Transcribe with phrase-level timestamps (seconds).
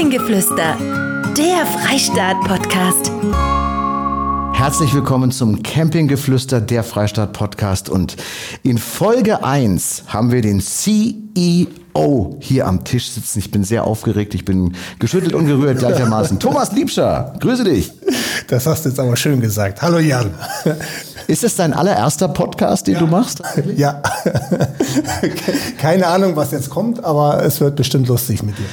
[0.00, 0.78] Campinggeflüster,
[1.36, 3.12] der Freistaat-Podcast.
[4.54, 7.90] Herzlich willkommen zum Campinggeflüster, der Freistaat Podcast.
[7.90, 8.16] Und
[8.62, 13.40] in Folge 1 haben wir den CEO hier am Tisch sitzen.
[13.40, 16.38] Ich bin sehr aufgeregt, ich bin geschüttelt und gerührt gleichermaßen.
[16.40, 17.92] Thomas Liebscher, grüße dich.
[18.48, 19.82] Das hast du jetzt aber schön gesagt.
[19.82, 20.30] Hallo Jan.
[21.26, 22.28] Ist es dein allererster
[22.60, 23.00] Podcast, den ja.
[23.00, 23.42] du machst?
[23.76, 24.02] Ja.
[25.78, 28.64] Keine Ahnung, was jetzt kommt, aber es wird bestimmt lustig mit dir.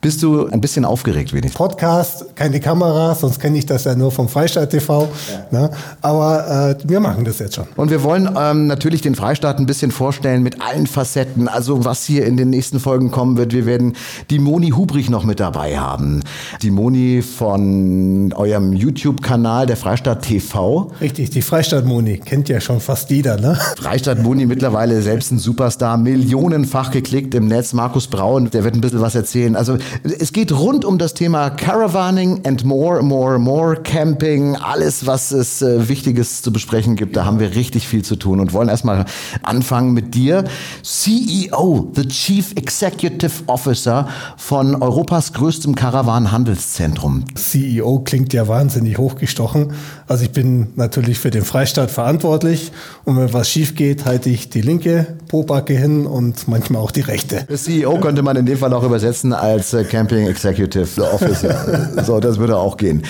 [0.00, 1.54] Bist du ein bisschen aufgeregt wenig?
[1.54, 5.08] Podcast, keine Kamera, sonst kenne ich das ja nur vom Freistaat TV.
[5.50, 5.58] Ja.
[5.60, 5.70] Ne?
[6.02, 7.64] Aber äh, wir machen das jetzt schon.
[7.76, 11.48] Und wir wollen ähm, natürlich den Freistaat ein bisschen vorstellen mit allen Facetten.
[11.48, 13.54] Also was hier in den nächsten Folgen kommen wird.
[13.54, 13.96] Wir werden
[14.28, 16.20] die Moni Hubrich noch mit dabei haben.
[16.60, 20.90] Die Moni von eurem YouTube-Kanal, der Freistaat TV.
[21.00, 22.18] Richtig, die Freistaat Moni.
[22.18, 23.58] Kennt ja schon fast jeder, ne?
[23.76, 25.96] Freistaat Moni mittlerweile selbst ein Superstar.
[25.96, 27.72] Millionenfach geklickt im Netz.
[27.72, 29.56] Markus Braun, der wird ein bisschen was erzählen.
[29.56, 35.32] Also es geht rund um das Thema Caravaning and more, more, more, Camping, alles, was
[35.32, 37.16] es äh, Wichtiges zu besprechen gibt.
[37.16, 39.04] Da haben wir richtig viel zu tun und wollen erstmal
[39.42, 40.44] anfangen mit dir.
[40.82, 47.24] CEO, the Chief Executive Officer von Europas größtem Caravan-Handelszentrum.
[47.34, 49.72] CEO klingt ja wahnsinnig hochgestochen.
[50.06, 52.72] Also ich bin natürlich für den Freistaat verantwortlich
[53.04, 57.00] und wenn was schief geht, halte ich die linke Pobacke hin und manchmal auch die
[57.00, 57.46] rechte.
[57.46, 62.02] CEO könnte man in dem Fall auch übersetzen als äh, Camping Executive Officer.
[62.04, 63.02] so, das würde auch gehen.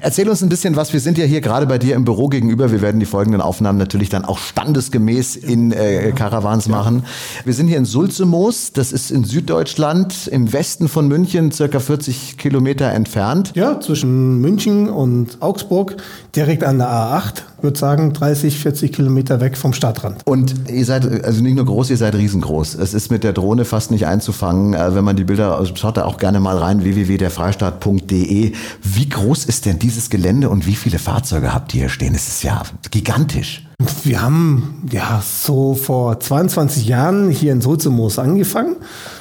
[0.00, 0.92] Erzähl uns ein bisschen was.
[0.92, 2.70] Wir sind ja hier gerade bei dir im Büro gegenüber.
[2.70, 7.04] Wir werden die folgenden Aufnahmen natürlich dann auch standesgemäß in äh, Caravans machen.
[7.44, 8.72] Wir sind hier in Sulzemoos.
[8.72, 13.52] Das ist in Süddeutschland, im Westen von München, circa 40 Kilometer entfernt.
[13.54, 15.96] Ja, zwischen München und Augsburg,
[16.34, 20.20] direkt an der A8 würde sagen 30, 40 Kilometer weg vom Stadtrand.
[20.26, 22.74] Und ihr seid also nicht nur groß, ihr seid riesengroß.
[22.74, 24.74] Es ist mit der Drohne fast nicht einzufangen.
[24.74, 28.52] Äh, wenn man die Bilder, also schaut da auch gerne mal rein, www.derfreistaat.de.
[28.82, 32.14] Wie groß ist denn dieses Gelände und wie viele Fahrzeuge habt ihr hier stehen?
[32.14, 33.66] Es ist ja gigantisch.
[34.04, 38.76] Wir haben ja so vor 22 Jahren hier in Sulzemoos angefangen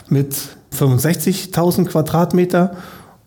[0.09, 0.35] mit
[0.77, 2.75] 65.000 Quadratmeter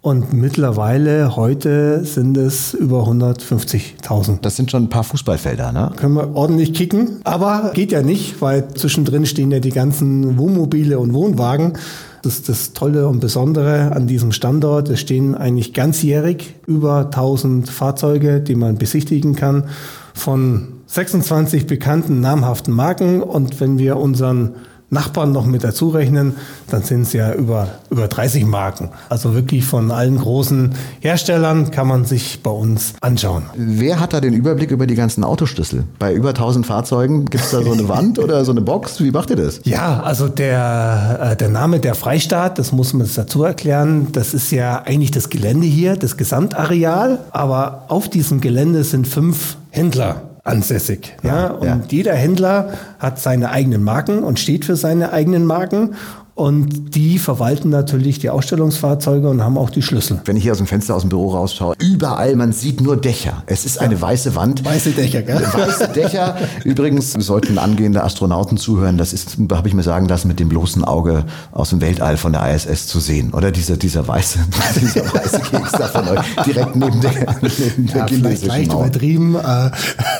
[0.04, 4.42] und mittlerweile heute sind es über 150.000.
[4.42, 5.92] Das sind schon ein paar Fußballfelder, ne?
[5.96, 7.22] Können wir ordentlich kicken.
[7.24, 11.72] Aber geht ja nicht, weil zwischendrin stehen ja die ganzen Wohnmobile und Wohnwagen.
[12.20, 14.90] Das ist das Tolle und Besondere an diesem Standort.
[14.90, 19.64] Es stehen eigentlich ganzjährig über 1000 Fahrzeuge, die man besichtigen kann,
[20.12, 23.22] von 26 bekannten namhaften Marken.
[23.22, 24.56] Und wenn wir unseren
[24.94, 26.36] Nachbarn noch mit dazu rechnen,
[26.70, 28.88] dann sind es ja über, über 30 Marken.
[29.10, 33.42] Also wirklich von allen großen Herstellern kann man sich bei uns anschauen.
[33.54, 35.84] Wer hat da den Überblick über die ganzen Autoschlüssel?
[35.98, 39.02] Bei über 1000 Fahrzeugen gibt es da so eine Wand oder so eine Box?
[39.02, 39.60] Wie macht ihr das?
[39.64, 44.50] Ja, also der, äh, der Name der Freistaat, das muss man dazu erklären, das ist
[44.50, 51.16] ja eigentlich das Gelände hier, das Gesamtareal, aber auf diesem Gelände sind fünf Händler ansässig.
[51.22, 51.80] Ja, ja, und ja.
[51.88, 55.94] jeder Händler hat seine eigenen Marken und steht für seine eigenen Marken.
[56.34, 60.20] Und die verwalten natürlich die Ausstellungsfahrzeuge und haben auch die Schlüssel.
[60.24, 63.44] Wenn ich hier aus dem Fenster aus dem Büro rausschaue, überall, man sieht nur Dächer.
[63.46, 64.00] Es ist eine ja.
[64.00, 64.64] weiße Wand.
[64.64, 65.40] Weiße Dächer, gell?
[65.40, 66.36] Weiße Dächer.
[66.64, 68.98] Übrigens sollten angehende Astronauten zuhören.
[68.98, 72.32] Das ist, habe ich mir sagen lassen, mit dem bloßen Auge aus dem Weltall von
[72.32, 73.32] der ISS zu sehen.
[73.32, 74.40] Oder dieser, dieser weiße,
[74.80, 77.12] dieser weiße Keks da von euch, direkt neben der,
[77.42, 78.86] neben der ja, vielleicht leicht Mauer.
[78.86, 79.36] übertrieben.
[79.36, 79.70] Äh,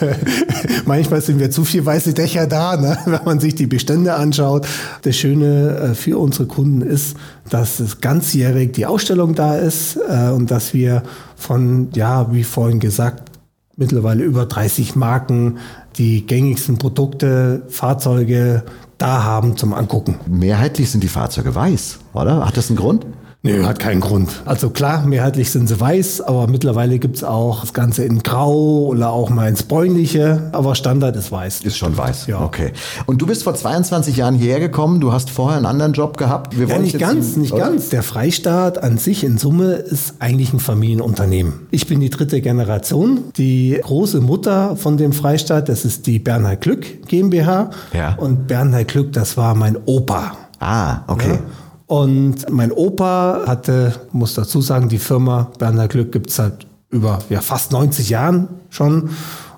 [0.87, 2.99] manchmal sind wir zu viel weiße Dächer da, ne?
[3.05, 4.69] wenn man sich die Bestände anschaut.
[5.03, 7.17] Das Schöne äh, für unsere Kunden ist,
[7.49, 11.03] dass es ganzjährig die Ausstellung da ist äh, und dass wir
[11.35, 13.31] von, ja, wie vorhin gesagt,
[13.77, 15.57] mittlerweile über 30 Marken
[15.97, 18.65] die gängigsten Produkte, Fahrzeuge
[18.99, 20.17] da haben zum Angucken.
[20.27, 22.45] Mehrheitlich sind die Fahrzeuge weiß, oder?
[22.45, 23.07] Hat das einen Grund?
[23.47, 24.31] Nö, hat keinen Grund.
[24.47, 29.11] Also klar, mehrheitlich sind sie weiß, aber mittlerweile gibt's auch das Ganze in Grau oder
[29.11, 31.61] auch mal ins Bräunliche, aber Standard ist weiß.
[31.61, 32.41] Ist schon weiß, ja.
[32.41, 32.73] Okay.
[33.05, 36.59] Und du bist vor 22 Jahren hierher gekommen, du hast vorher einen anderen Job gehabt.
[36.59, 37.67] Wir ja, nicht ganz, nicht oder?
[37.67, 37.91] ganz.
[37.91, 41.67] Der Freistaat an sich in Summe ist eigentlich ein Familienunternehmen.
[41.71, 43.25] Ich bin die dritte Generation.
[43.37, 47.69] Die große Mutter von dem Freistaat, das ist die Bernhard Glück GmbH.
[47.93, 48.15] Ja.
[48.15, 50.33] Und Bernhard Glück, das war mein Opa.
[50.61, 51.33] Ah, okay.
[51.33, 51.64] Ja.
[51.87, 57.19] Und mein Opa hatte, muss dazu sagen, die Firma Berner Glück gibt es seit über
[57.29, 59.11] ja, fast 90 Jahren schon.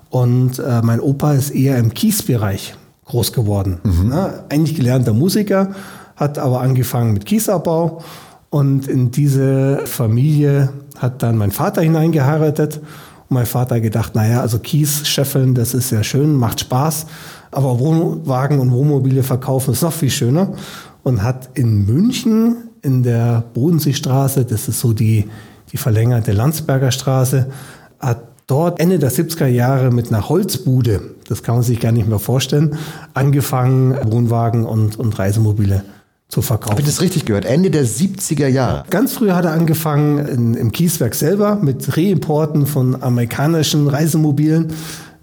[0.09, 2.75] Und äh, mein Opa ist eher im Kiesbereich
[3.05, 3.79] groß geworden.
[3.83, 4.11] Mhm.
[4.11, 5.71] Ja, eigentlich gelernter Musiker,
[6.15, 8.03] hat aber angefangen mit Kiesabbau.
[8.49, 12.77] Und in diese Familie hat dann mein Vater hineingeheiratet.
[12.77, 17.05] Und mein Vater gedacht, naja, also Kies scheffeln, das ist ja schön, macht Spaß.
[17.51, 20.53] Aber Wohnwagen und Wohnmobile verkaufen ist noch viel schöner
[21.07, 25.29] und hat in München in der Bodenseestraße, das ist so die,
[25.71, 27.47] die verlängerte Landsberger Straße,
[27.97, 30.99] hat dort Ende der 70er Jahre mit einer Holzbude,
[31.29, 32.77] das kann man sich gar nicht mehr vorstellen,
[33.13, 35.85] angefangen, Wohnwagen und, und Reisemobile
[36.27, 36.71] zu verkaufen.
[36.71, 37.45] Habe ich das richtig gehört?
[37.45, 38.83] Ende der 70er Jahre.
[38.89, 44.73] Ganz früh hat er angefangen in, im Kieswerk selber mit Reimporten von amerikanischen Reisemobilen.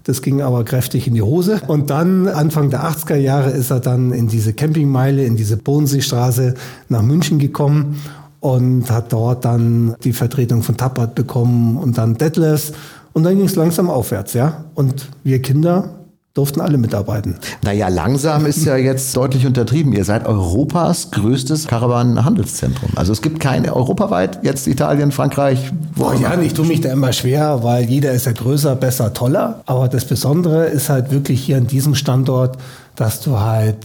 [0.05, 1.61] Das ging aber kräftig in die Hose.
[1.67, 6.53] Und dann, Anfang der 80er Jahre, ist er dann in diese Campingmeile, in diese Bodenseestraße
[6.89, 7.99] nach München gekommen
[8.39, 12.71] und hat dort dann die Vertretung von Tappert bekommen und dann Detlefs.
[13.13, 14.65] Und dann ging es langsam aufwärts, ja.
[14.75, 16.04] Und wir Kinder
[16.35, 17.37] durften alle mitarbeiten.
[17.63, 19.93] Naja, langsam ist ja jetzt deutlich untertrieben.
[19.93, 22.91] Ihr seid Europas größtes Karawanenhandelszentrum.
[22.95, 25.71] Also es gibt keine europaweit, jetzt Italien, Frankreich.
[25.95, 29.13] Wo oh, ja, ich tue mich da immer schwer, weil jeder ist ja größer, besser,
[29.13, 29.61] toller.
[29.65, 32.57] Aber das Besondere ist halt wirklich hier an diesem Standort,
[32.97, 33.77] dass du halt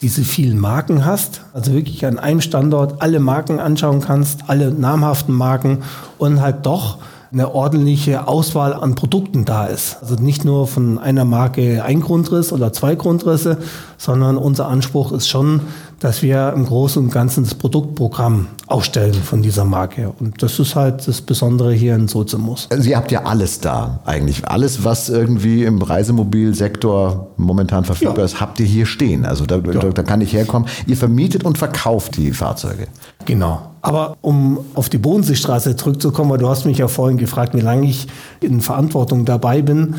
[0.00, 5.34] diese vielen Marken hast, also wirklich an einem Standort alle Marken anschauen kannst, alle namhaften
[5.34, 5.82] Marken
[6.18, 6.98] und halt doch
[7.36, 9.98] eine ordentliche Auswahl an Produkten da ist.
[10.00, 13.58] Also nicht nur von einer Marke ein Grundriss oder zwei Grundrisse,
[13.98, 15.60] sondern unser Anspruch ist schon,
[16.00, 20.12] dass wir im Großen und Ganzen das Produktprogramm aufstellen von dieser Marke.
[20.18, 22.68] Und das ist halt das Besondere hier in Sozimus.
[22.70, 24.46] Also ihr habt ja alles da eigentlich.
[24.46, 28.24] Alles, was irgendwie im Reisemobilsektor momentan verfügbar ja.
[28.24, 29.24] ist, habt ihr hier stehen.
[29.24, 29.90] Also da, ja.
[29.90, 30.68] da, kann ich herkommen.
[30.86, 32.88] Ihr vermietet und verkauft die Fahrzeuge.
[33.24, 33.70] Genau.
[33.80, 37.88] Aber um auf die Bodenseestraße zurückzukommen, weil du hast mich ja vorhin gefragt, wie lange
[37.88, 38.08] ich
[38.40, 39.94] in Verantwortung dabei bin.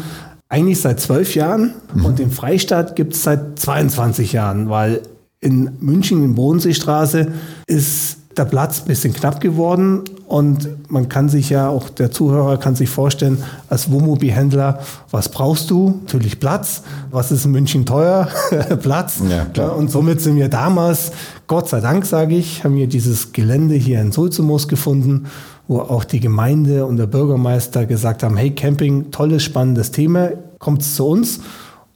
[0.50, 2.06] Eigentlich seit zwölf Jahren mhm.
[2.06, 5.02] und den Freistaat gibt es seit 22 Jahren, weil
[5.40, 7.32] in München in Bodenseestraße
[7.68, 12.58] ist der Platz ein bisschen knapp geworden und man kann sich ja, auch der Zuhörer
[12.58, 14.80] kann sich vorstellen, als Wohnmobilhändler,
[15.10, 16.02] was brauchst du?
[16.04, 16.84] Natürlich Platz.
[17.12, 18.28] Was ist in München teuer?
[18.82, 19.22] Platz.
[19.56, 19.70] Ja.
[19.70, 21.12] Und somit sind wir damals,
[21.48, 25.26] Gott sei Dank sage ich, haben wir dieses Gelände hier in Sulzumos gefunden,
[25.68, 30.30] wo auch die Gemeinde und der Bürgermeister gesagt haben, hey Camping, tolles, spannendes Thema,
[30.60, 31.40] kommt zu uns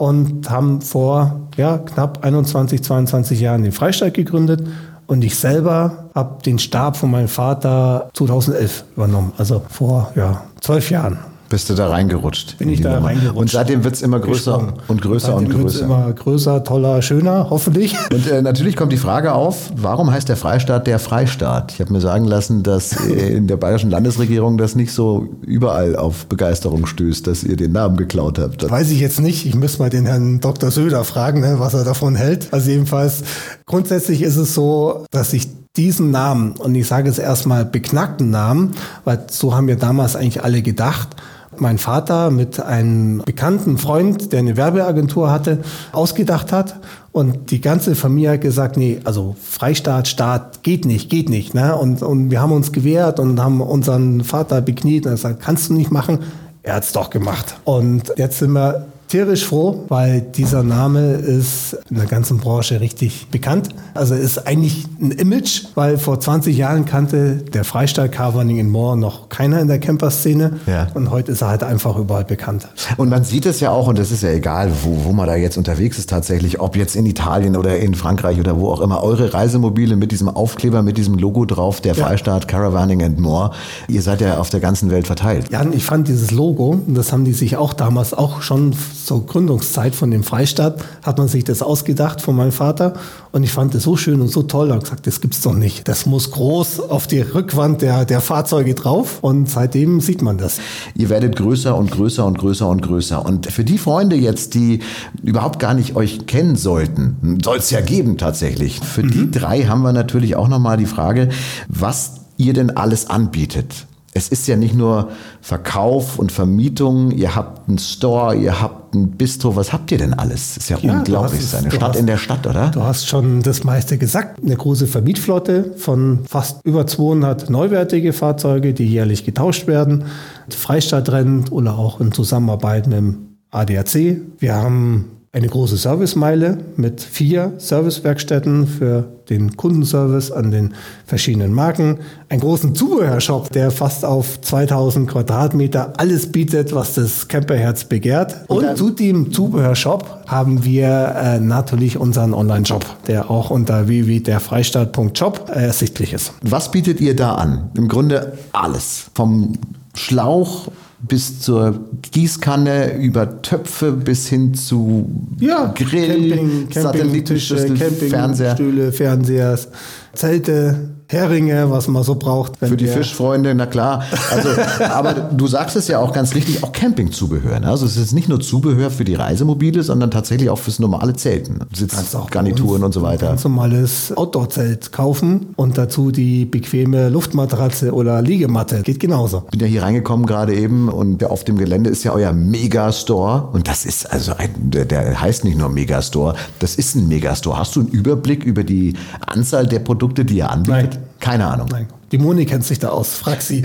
[0.01, 4.68] und haben vor ja, knapp 21, 22 Jahren den Freistaat gegründet.
[5.06, 10.89] Und ich selber habe den Stab von meinem Vater 2011 übernommen, also vor ja, zwölf
[10.89, 11.19] Jahren
[11.51, 12.57] bist du da reingerutscht.
[12.57, 13.07] Bin ich da Nummer.
[13.09, 13.38] reingerutscht.
[13.38, 14.74] Und seitdem wird es immer größer Gesprungen.
[14.88, 15.83] und größer und, und größer.
[15.83, 17.95] immer größer, toller, schöner, hoffentlich.
[18.12, 21.74] Und äh, natürlich kommt die Frage auf, warum heißt der Freistaat der Freistaat?
[21.74, 26.25] Ich habe mir sagen lassen, dass in der bayerischen Landesregierung das nicht so überall auf
[26.27, 28.68] Begeisterung stößt, dass ihr den Namen geklaut habt.
[28.69, 29.45] Weiß ich jetzt nicht.
[29.45, 30.71] Ich müsste mal den Herrn Dr.
[30.71, 32.48] Söder fragen, ne, was er davon hält.
[32.51, 33.24] Also jedenfalls,
[33.65, 38.71] grundsätzlich ist es so, dass ich diesen Namen, und ich sage es erstmal beknackten Namen,
[39.06, 41.15] weil so haben wir damals eigentlich alle gedacht,
[41.61, 45.59] mein Vater mit einem bekannten Freund, der eine Werbeagentur hatte,
[45.91, 46.79] ausgedacht hat.
[47.11, 51.53] Und die ganze Familie hat gesagt, nee, also Freistaat, Staat geht nicht, geht nicht.
[51.53, 51.75] Ne?
[51.75, 55.73] Und, und wir haben uns gewehrt und haben unseren Vater bekniet und gesagt, kannst du
[55.73, 56.19] nicht machen.
[56.63, 57.55] Er hat es doch gemacht.
[57.63, 63.27] Und jetzt sind wir tierisch froh, weil dieser Name ist in der ganzen Branche richtig
[63.29, 63.67] bekannt.
[63.93, 68.95] Also ist eigentlich ein Image, weil vor 20 Jahren kannte der Freistaat Carvaning in Moor
[68.95, 70.59] noch keiner in der Camper-Szene.
[70.65, 70.87] Ja.
[70.93, 72.69] Und heute ist er halt einfach überall bekannt.
[72.95, 75.35] Und man sieht es ja auch, und das ist ja egal, wo, wo man da
[75.35, 79.03] jetzt unterwegs ist tatsächlich, ob jetzt in Italien oder in Frankreich oder wo auch immer,
[79.03, 82.05] eure Reisemobile mit diesem Aufkleber, mit diesem Logo drauf, der ja.
[82.05, 83.51] Freistaat Caravaning and More,
[83.89, 85.51] ihr seid ja auf der ganzen Welt verteilt.
[85.51, 88.74] Ja, ich fand dieses Logo, das haben die sich auch damals auch schon
[89.05, 92.93] zur Gründungszeit von dem Freistaat hat man sich das ausgedacht von meinem Vater
[93.31, 95.88] und ich fand das so schön und so toll und gesagt, das gibt's doch nicht.
[95.88, 100.60] Das muss groß auf die Rückwand der, der Fahrzeuge drauf und seitdem sieht man das.
[100.96, 104.79] Ihr werdet größer und größer und größer und größer und für die Freunde jetzt, die
[105.24, 108.79] überhaupt gar nicht euch kennen sollten, soll es ja geben tatsächlich.
[108.79, 109.12] Für mhm.
[109.12, 111.29] die drei haben wir natürlich auch nochmal die Frage,
[111.67, 115.10] was ihr denn alles anbietet es ist ja nicht nur
[115.41, 120.13] Verkauf und Vermietung, ihr habt einen Store, ihr habt ein Bistro, was habt ihr denn
[120.13, 120.56] alles?
[120.56, 122.70] Das ist ja, ja unglaublich, es ist eine Stadt hast, in der Stadt, oder?
[122.70, 124.44] Du hast schon das meiste gesagt.
[124.44, 130.06] Eine große Vermietflotte von fast über 200 neuwertige Fahrzeuge, die jährlich getauscht werden.
[130.50, 133.18] Freistaatrennen oder auch in Zusammenarbeit mit dem
[133.51, 134.18] ADAC.
[134.39, 140.73] Wir haben eine große Servicemeile mit vier Servicewerkstätten für den Kundenservice an den
[141.05, 147.85] verschiedenen Marken, einen großen Zubehörshop, der fast auf 2000 Quadratmeter alles bietet, was das Camperherz
[147.85, 148.35] begehrt.
[148.50, 156.11] Und zu dem Zubehörshop haben wir äh, natürlich unseren Online-Shop, der auch unter www.derfreistaat.shop ersichtlich
[156.11, 156.33] ist.
[156.41, 157.71] Was bietet ihr da an?
[157.77, 159.05] Im Grunde alles.
[159.15, 159.53] Vom
[159.93, 160.67] Schlauch
[161.08, 161.79] bis zur
[162.12, 168.55] Gießkanne, über Töpfe bis hin zu ja, Grill, Camping, Satellitenschüssel, Camping, Fernseher.
[168.55, 169.70] Stühle, Fernsehers,
[170.13, 170.91] Zelte.
[171.12, 172.58] Heringe, was man so braucht.
[172.58, 174.06] Für die Fischfreunde, na klar.
[174.32, 174.50] Also,
[174.86, 177.60] aber du sagst es ja auch ganz richtig, auch Campingzubehör.
[177.60, 177.68] Ne?
[177.68, 181.60] Also es ist nicht nur Zubehör für die Reisemobile, sondern tatsächlich auch fürs normale Zelten.
[181.74, 183.27] Sitzgarnituren und so weiter.
[183.27, 188.82] Ganz normales Outdoor-Zelt kaufen und dazu die bequeme Luftmatratze oder Liegematte.
[188.82, 189.44] Geht genauso.
[189.46, 193.50] Ich bin ja hier reingekommen gerade eben und auf dem Gelände ist ja euer Megastore.
[193.51, 197.58] Und das ist also ein, der heißt nicht nur Megastore, das ist ein Megastore.
[197.60, 198.94] Hast du einen Überblick über die
[199.25, 200.94] Anzahl der Produkte, die ihr anbietet?
[200.94, 201.00] Nein.
[201.21, 201.67] Keine Ahnung.
[201.71, 201.87] Nein.
[202.11, 203.63] Die Moni kennt sich da aus, frag sie.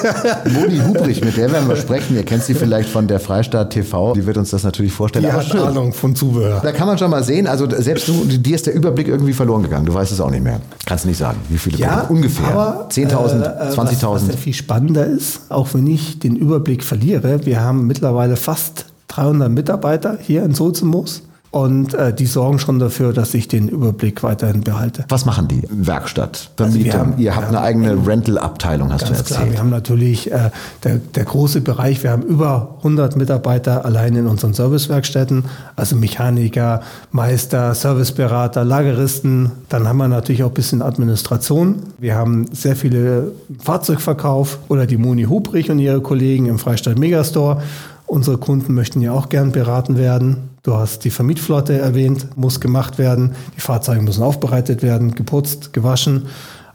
[0.52, 2.14] Moni Hubrich, mit der werden wir sprechen.
[2.14, 4.12] Ihr kennt sie vielleicht von der Freistaat TV.
[4.12, 5.24] Die wird uns das natürlich vorstellen.
[5.24, 6.60] Die hat Ahnung von Zubehör.
[6.60, 9.62] Da kann man schon mal sehen, also selbst du, dir ist der Überblick irgendwie verloren
[9.62, 9.86] gegangen.
[9.86, 10.60] Du weißt es auch nicht mehr.
[10.84, 12.12] Kannst nicht sagen, wie viele ja, Produkte.
[12.12, 12.86] ungefähr.
[12.90, 14.10] 10.000, äh, 20.000.
[14.10, 18.86] Was, was viel spannender ist, auch wenn ich den Überblick verliere, wir haben mittlerweile fast
[19.08, 21.22] 300 Mitarbeiter hier in Sulzemos.
[21.56, 25.06] Und äh, die sorgen schon dafür, dass ich den Überblick weiterhin behalte.
[25.08, 25.62] Was machen die?
[25.70, 27.00] Werkstatt, Vermietung.
[27.00, 29.26] Also Ihr habt eine eigene Rental-Abteilung, hast du erzählt.
[29.38, 30.50] Klar, wir haben natürlich äh,
[30.84, 35.46] der, der große Bereich, wir haben über 100 Mitarbeiter allein in unseren Servicewerkstätten,
[35.76, 39.52] also Mechaniker, Meister, Serviceberater, Lageristen.
[39.70, 41.84] Dann haben wir natürlich auch ein bisschen Administration.
[41.96, 47.62] Wir haben sehr viele Fahrzeugverkauf oder die Moni Hubrich und ihre Kollegen im Freistaat Megastore.
[48.04, 50.50] Unsere Kunden möchten ja auch gern beraten werden.
[50.66, 53.36] Du hast die Vermietflotte erwähnt, muss gemacht werden.
[53.56, 56.26] Die Fahrzeuge müssen aufbereitet werden, geputzt, gewaschen.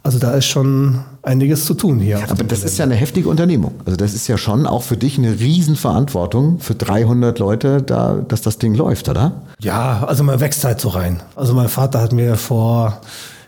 [0.02, 2.22] Also da ist schon einiges zu tun hier.
[2.30, 3.74] Aber das ist ja eine heftige Unternehmung.
[3.84, 8.42] Also das ist ja schon auch für dich eine Riesenverantwortung für 300 Leute, da, dass
[8.42, 9.42] das Ding läuft, oder?
[9.60, 11.22] Ja, also man wächst halt so rein.
[11.36, 13.02] Also mein Vater hat mir vor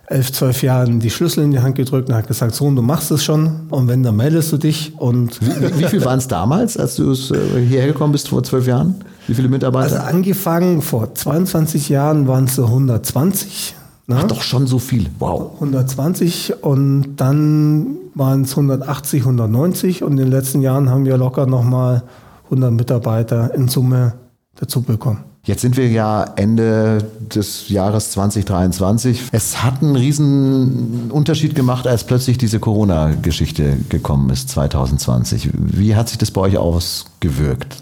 [0.07, 3.11] elf, zwölf Jahren die Schlüssel in die Hand gedrückt und hat gesagt, Sohn, du machst
[3.11, 4.91] es schon und wenn, dann meldest du dich.
[4.97, 8.67] Und wie, wie viel waren es damals, als du äh, hierher gekommen bist vor zwölf
[8.67, 8.95] Jahren?
[9.27, 10.03] Wie viele Mitarbeiter?
[10.03, 13.75] Also angefangen vor 22 Jahren waren es so 120.
[14.07, 14.17] Ne?
[14.19, 15.09] Ach, doch schon so viel.
[15.19, 15.51] Wow.
[15.55, 21.45] 120 und dann waren es 180, 190 und in den letzten Jahren haben wir locker
[21.45, 22.03] nochmal
[22.45, 24.13] 100 Mitarbeiter in Summe
[24.55, 25.23] dazu bekommen.
[25.45, 29.23] Jetzt sind wir ja Ende des Jahres 2023.
[29.33, 35.49] Es hat einen riesen Unterschied gemacht, als plötzlich diese Corona-Geschichte gekommen ist 2020.
[35.53, 37.12] Wie hat sich das bei euch ausgewirkt?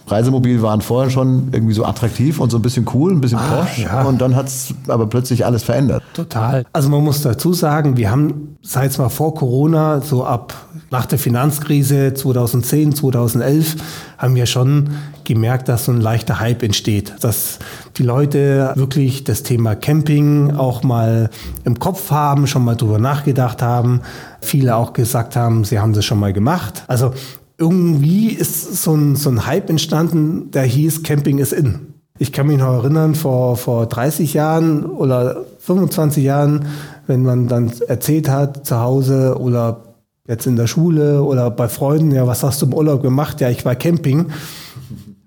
[0.08, 3.64] Reisemobil waren vorher schon irgendwie so attraktiv und so ein bisschen cool, ein bisschen ah,
[3.64, 4.04] posch ja.
[4.04, 6.04] und dann hat es aber plötzlich alles verändert.
[6.14, 6.66] Total.
[6.74, 10.54] Also man muss dazu sagen, wir haben seit mal vor Corona, so ab
[10.90, 13.76] nach der Finanzkrise 2010, 2011,
[14.18, 14.90] haben wir schon
[15.24, 17.60] gemerkt, dass so ein leichter Hype entsteht, dass
[17.98, 21.30] die Leute wirklich das Thema Camping auch mal
[21.64, 24.02] im Kopf haben, schon mal drüber nachgedacht haben.
[24.42, 26.84] Viele auch gesagt haben, sie haben das schon mal gemacht.
[26.88, 27.14] Also
[27.62, 31.94] irgendwie ist so ein, so ein Hype entstanden, der hieß Camping ist in.
[32.18, 36.66] Ich kann mich noch erinnern, vor, vor 30 Jahren oder 25 Jahren,
[37.06, 39.84] wenn man dann erzählt hat zu Hause oder
[40.28, 43.42] jetzt in der Schule oder bei Freunden, ja, was hast du im Urlaub gemacht?
[43.42, 44.28] Ja, ich war Camping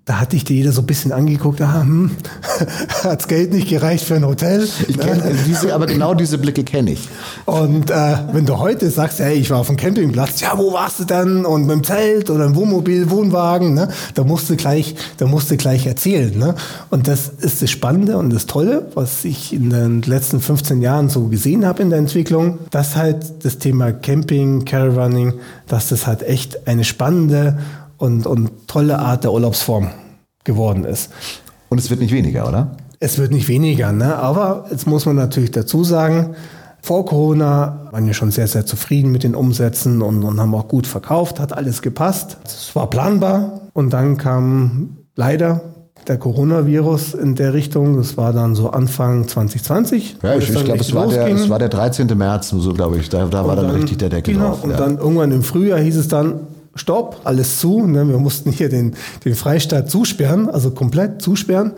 [0.05, 2.11] da hatte ich die jeder so ein bisschen angeguckt, ah, hm,
[3.03, 4.67] hat's Geld nicht gereicht für ein Hotel.
[4.87, 7.09] Ich kenn, also diese, aber genau diese Blicke kenne ich.
[7.45, 10.99] Und äh, wenn du heute sagst, hey, ich war auf dem Campingplatz, ja, wo warst
[10.99, 11.43] du dann?
[11.43, 13.89] Und mit dem Zelt oder im Wohnmobil, Wohnwagen, ne?
[14.13, 16.37] da musst du gleich, da musst du gleich erzählen.
[16.37, 16.53] Ne?
[16.91, 21.09] Und das ist das Spannende und das Tolle, was ich in den letzten 15 Jahren
[21.09, 25.33] so gesehen habe in der Entwicklung, dass halt das Thema Camping, Caravanning,
[25.67, 27.57] dass das halt echt eine spannende
[27.97, 29.89] und, und tolle Art der Urlaubsform
[30.43, 31.11] geworden ist.
[31.69, 32.77] Und es wird nicht weniger, oder?
[32.99, 34.15] Es wird nicht weniger, ne?
[34.15, 36.35] aber jetzt muss man natürlich dazu sagen,
[36.81, 40.67] vor Corona waren wir schon sehr, sehr zufrieden mit den Umsätzen und, und haben auch
[40.67, 42.37] gut verkauft, hat alles gepasst.
[42.45, 45.61] Es war planbar und dann kam leider
[46.07, 47.97] der Coronavirus in der Richtung.
[47.97, 50.17] Das war dann so Anfang 2020.
[50.21, 52.07] Ja, ich, ich glaube, es, war der, es war der 13.
[52.15, 53.09] März, so glaube ich.
[53.09, 54.63] Da, da war dann, dann, richtig der Deckel genau, drauf.
[54.63, 54.77] Und ja.
[54.77, 56.41] dann irgendwann im Frühjahr hieß es dann,
[56.75, 57.85] Stopp, alles zu.
[57.85, 58.07] Ne?
[58.07, 61.73] Wir mussten hier den, den Freistaat zusperren, also komplett zusperren.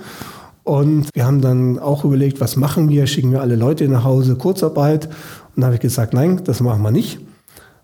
[0.64, 3.08] Und wir haben dann auch überlegt, was machen wir?
[3.08, 5.06] Schicken wir alle Leute nach Hause, Kurzarbeit?
[5.56, 7.20] Und da habe ich gesagt, nein, das machen wir nicht.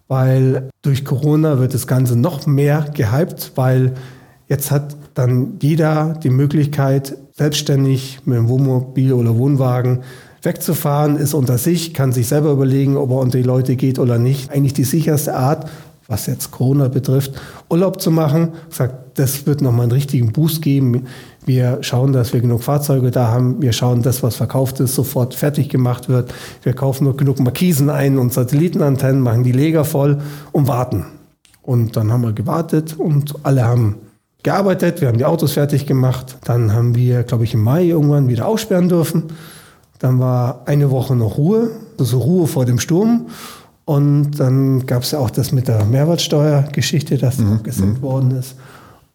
[0.10, 3.94] Weil durch Corona wird das Ganze noch mehr gehypt, weil
[4.50, 10.00] jetzt hat dann jeder die Möglichkeit, selbstständig mit dem Wohnmobil oder Wohnwagen
[10.42, 14.20] wegzufahren, ist unter sich, kann sich selber überlegen, ob er unter die Leute geht oder
[14.20, 14.52] nicht.
[14.52, 15.70] Eigentlich die sicherste Art,
[16.08, 17.32] was jetzt Corona betrifft,
[17.70, 18.50] Urlaub zu machen.
[18.70, 21.08] Sagt, das wird nochmal einen richtigen Boost geben.
[21.46, 23.62] Wir schauen, dass wir genug Fahrzeuge da haben.
[23.62, 26.34] Wir schauen, dass was verkauft ist, sofort fertig gemacht wird.
[26.64, 30.20] Wir kaufen nur genug Markisen ein und Satellitenantennen, machen die Leger voll
[30.52, 31.06] und warten.
[31.62, 33.98] Und dann haben wir gewartet und alle haben
[34.44, 35.00] gearbeitet.
[35.00, 36.38] Wir haben die Autos fertig gemacht.
[36.44, 39.24] Dann haben wir, glaube ich, im Mai irgendwann wieder aussperren dürfen.
[40.00, 43.28] Dann war eine Woche noch Ruhe, also Ruhe vor dem Sturm.
[43.86, 47.64] Und dann gab es ja auch das mit der Mehrwertsteuergeschichte, dass mhm.
[47.64, 48.56] gesenkt worden ist.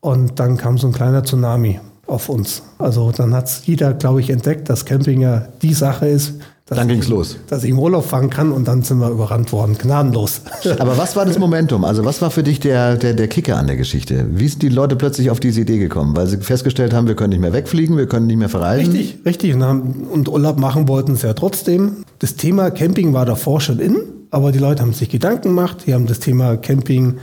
[0.01, 2.63] Und dann kam so ein kleiner Tsunami auf uns.
[2.79, 6.35] Also dann hat es jeder, glaube ich, entdeckt, dass Camping ja die Sache ist.
[6.67, 7.39] Dann ging es los.
[7.49, 10.43] Dass ich im Urlaub fahren kann und dann sind wir überrannt worden, gnadenlos.
[10.79, 11.83] Aber was war das Momentum?
[11.83, 14.27] Also was war für dich der, der, der Kicker an der Geschichte?
[14.33, 16.15] Wie sind die Leute plötzlich auf diese Idee gekommen?
[16.15, 18.93] Weil sie festgestellt haben, wir können nicht mehr wegfliegen, wir können nicht mehr verreisen?
[18.93, 19.55] Richtig, richtig.
[19.55, 22.05] Und Urlaub machen wollten sie ja trotzdem.
[22.19, 23.97] Das Thema Camping war davor schon in,
[24.31, 27.19] aber die Leute haben sich Gedanken gemacht, die haben das Thema Camping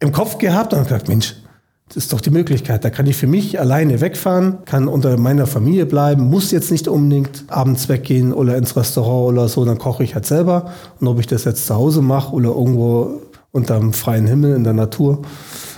[0.00, 1.36] im Kopf gehabt und haben gesagt, Mensch,
[1.88, 2.84] das ist doch die Möglichkeit.
[2.84, 6.88] Da kann ich für mich alleine wegfahren, kann unter meiner Familie bleiben, muss jetzt nicht
[6.88, 10.72] unbedingt abends weggehen oder ins Restaurant oder so, dann koche ich halt selber.
[11.00, 14.64] Und ob ich das jetzt zu Hause mache oder irgendwo unter dem freien Himmel in
[14.64, 15.22] der Natur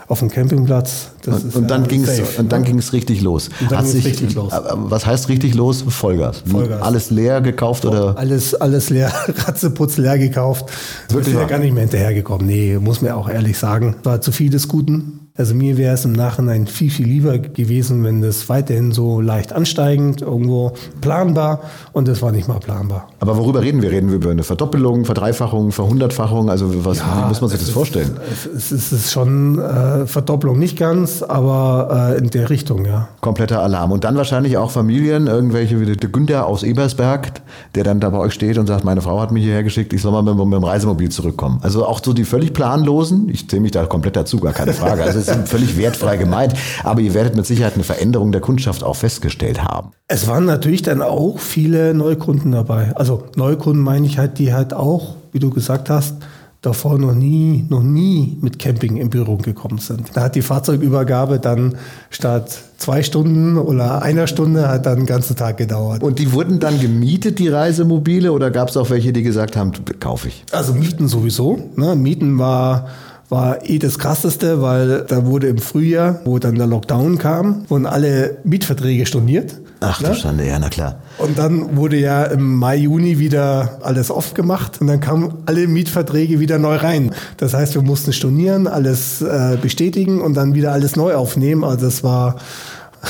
[0.08, 1.10] auf dem Campingplatz.
[1.26, 3.48] und, und, dann ging's, und dann ging es richtig los.
[3.60, 4.52] Und dann ging es richtig los.
[4.52, 5.84] Äh, was heißt richtig los?
[5.88, 6.42] Vollgas.
[6.46, 6.82] Vollgas.
[6.82, 8.16] Alles leer gekauft oder?
[8.18, 9.12] Alles, alles leer,
[9.46, 10.66] Ratzeputz leer gekauft.
[11.08, 11.34] Wirklich?
[11.34, 12.46] Ist ja gar nicht mehr hinterhergekommen.
[12.46, 13.96] Nee, muss man auch ehrlich sagen.
[14.02, 15.23] War zu viel des Guten.
[15.36, 19.52] Also mir wäre es im Nachhinein viel, viel lieber gewesen, wenn das weiterhin so leicht
[19.52, 21.60] ansteigend, irgendwo planbar
[21.92, 23.08] und das war nicht mal planbar.
[23.18, 23.90] Aber worüber reden wir?
[23.90, 26.50] Reden wir über eine Verdoppelung, Verdreifachung, Verhundertfachung?
[26.50, 28.12] Also was, ja, wie muss man sich das vorstellen?
[28.54, 33.08] Ist, es ist schon äh, Verdopplung, nicht ganz, aber äh, in der Richtung, ja.
[33.20, 33.90] Kompletter Alarm.
[33.90, 37.42] Und dann wahrscheinlich auch Familien, irgendwelche wie der Günther aus Ebersberg,
[37.74, 40.00] der dann da bei euch steht und sagt, meine Frau hat mich hierher geschickt, ich
[40.00, 41.58] soll mal mit, mit dem Reisemobil zurückkommen.
[41.62, 45.02] Also auch so die völlig planlosen, ich zähle mich da komplett dazu, gar keine Frage.
[45.02, 48.96] Also ist völlig wertfrei gemeint, aber ihr werdet mit Sicherheit eine Veränderung der Kundschaft auch
[48.96, 49.92] festgestellt haben.
[50.08, 52.92] Es waren natürlich dann auch viele Neukunden dabei.
[52.94, 56.16] Also Neukunden meine ich halt, die halt auch, wie du gesagt hast,
[56.64, 60.10] davor noch nie, noch nie mit Camping in Berührung gekommen sind.
[60.14, 61.76] Da hat die Fahrzeugübergabe dann
[62.10, 66.02] statt zwei Stunden oder einer Stunde hat dann den ganzen Tag gedauert.
[66.02, 69.72] Und die wurden dann gemietet, die Reisemobile, oder gab es auch welche, die gesagt haben,
[70.00, 70.44] kaufe ich?
[70.52, 71.70] Also Mieten sowieso.
[71.76, 71.96] Ne?
[71.96, 72.88] Mieten war
[73.34, 77.84] war eh das Krasseste, weil da wurde im Frühjahr, wo dann der Lockdown kam, wurden
[77.84, 79.60] alle Mietverträge storniert.
[79.80, 80.14] Ach du ne?
[80.14, 81.00] Schande, ja, na klar.
[81.18, 86.38] Und dann wurde ja im Mai, Juni wieder alles aufgemacht und dann kamen alle Mietverträge
[86.38, 87.10] wieder neu rein.
[87.36, 91.64] Das heißt, wir mussten stornieren, alles äh, bestätigen und dann wieder alles neu aufnehmen.
[91.64, 92.36] Also das war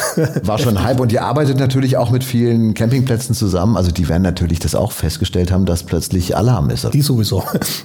[0.44, 3.76] War schon Hype und ihr arbeitet natürlich auch mit vielen Campingplätzen zusammen.
[3.76, 6.92] Also die werden natürlich das auch festgestellt haben, dass plötzlich Alarm ist.
[6.92, 7.42] Die sowieso.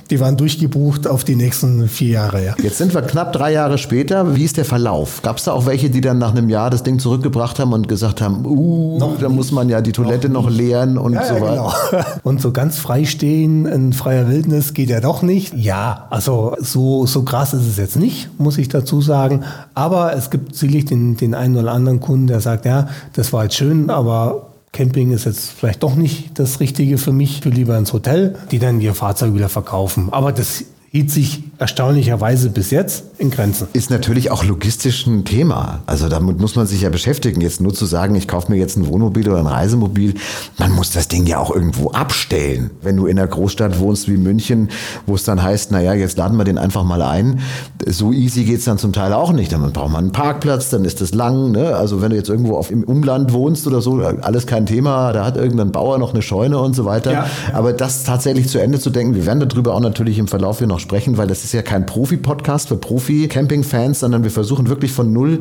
[0.09, 2.55] Die waren durchgebucht auf die nächsten vier Jahre, ja.
[2.61, 4.35] Jetzt sind wir knapp drei Jahre später.
[4.35, 5.21] Wie ist der Verlauf?
[5.21, 7.87] Gab es da auch welche, die dann nach einem Jahr das Ding zurückgebracht haben und
[7.87, 9.35] gesagt haben, uh, noch da nicht.
[9.35, 11.55] muss man ja die Toilette noch, noch leeren und ja, so weiter?
[11.55, 12.03] Ja, genau.
[12.23, 15.53] Und so ganz frei stehen in freier Wildnis geht ja doch nicht.
[15.55, 19.43] Ja, also so, so krass ist es jetzt nicht, muss ich dazu sagen.
[19.73, 23.43] Aber es gibt sicherlich den, den einen oder anderen Kunden, der sagt, ja, das war
[23.43, 27.53] jetzt schön, aber Camping ist jetzt vielleicht doch nicht das Richtige für mich, ich will
[27.53, 30.09] lieber ins Hotel, die dann ihr Fahrzeug wieder verkaufen.
[30.11, 33.67] Aber das hielt sich erstaunlicherweise bis jetzt in Grenzen.
[33.73, 35.81] Ist natürlich auch logistisch ein Thema.
[35.85, 37.41] Also damit muss man sich ja beschäftigen.
[37.41, 40.13] Jetzt nur zu sagen, ich kaufe mir jetzt ein Wohnmobil oder ein Reisemobil,
[40.57, 42.71] man muss das Ding ja auch irgendwo abstellen.
[42.81, 44.69] Wenn du in einer Großstadt wohnst wie München,
[45.05, 47.41] wo es dann heißt, naja, jetzt laden wir den einfach mal ein.
[47.85, 49.51] So easy geht's dann zum Teil auch nicht.
[49.51, 51.51] Dann braucht man einen Parkplatz, dann ist das lang.
[51.51, 51.75] Ne?
[51.75, 55.11] Also wenn du jetzt irgendwo auf, im Umland wohnst oder so, alles kein Thema.
[55.11, 57.11] Da hat irgendein Bauer noch eine Scheune und so weiter.
[57.11, 57.29] Ja.
[57.51, 60.67] Aber das tatsächlich zu Ende zu denken, wir werden darüber auch natürlich im Verlauf hier
[60.67, 65.11] noch sprechen, weil das ist ja kein Profi-Podcast für Profi-Camping-Fans, sondern wir versuchen wirklich von
[65.11, 65.39] null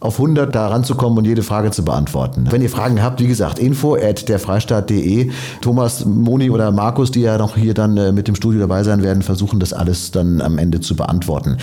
[0.00, 2.46] auf 100 da ranzukommen und jede Frage zu beantworten.
[2.50, 5.30] Wenn ihr Fragen habt, wie gesagt, info at derfreistaat.de.
[5.62, 9.02] Thomas, Moni oder Markus, die ja noch hier dann äh, mit dem Studio dabei sein
[9.02, 11.56] werden, versuchen das alles dann am Ende zu beantworten.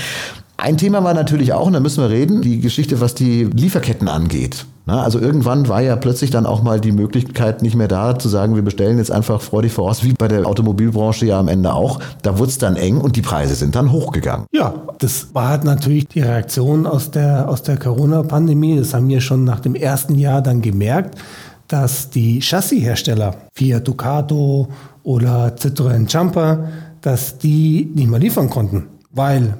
[0.57, 4.07] Ein Thema war natürlich auch, und da müssen wir reden, die Geschichte, was die Lieferketten
[4.07, 4.65] angeht.
[4.87, 8.55] Also irgendwann war ja plötzlich dann auch mal die Möglichkeit nicht mehr da, zu sagen,
[8.55, 11.99] wir bestellen jetzt einfach freudig voraus, wie bei der Automobilbranche ja am Ende auch.
[12.23, 14.47] Da wurde es dann eng und die Preise sind dann hochgegangen.
[14.51, 18.77] Ja, das war halt natürlich die Reaktion aus der, aus der Corona-Pandemie.
[18.77, 21.17] Das haben wir schon nach dem ersten Jahr dann gemerkt,
[21.67, 24.67] dass die Chassishersteller, Fiat Ducato
[25.03, 26.67] oder Citroën Jumper,
[27.01, 29.55] dass die nicht mehr liefern konnten, weil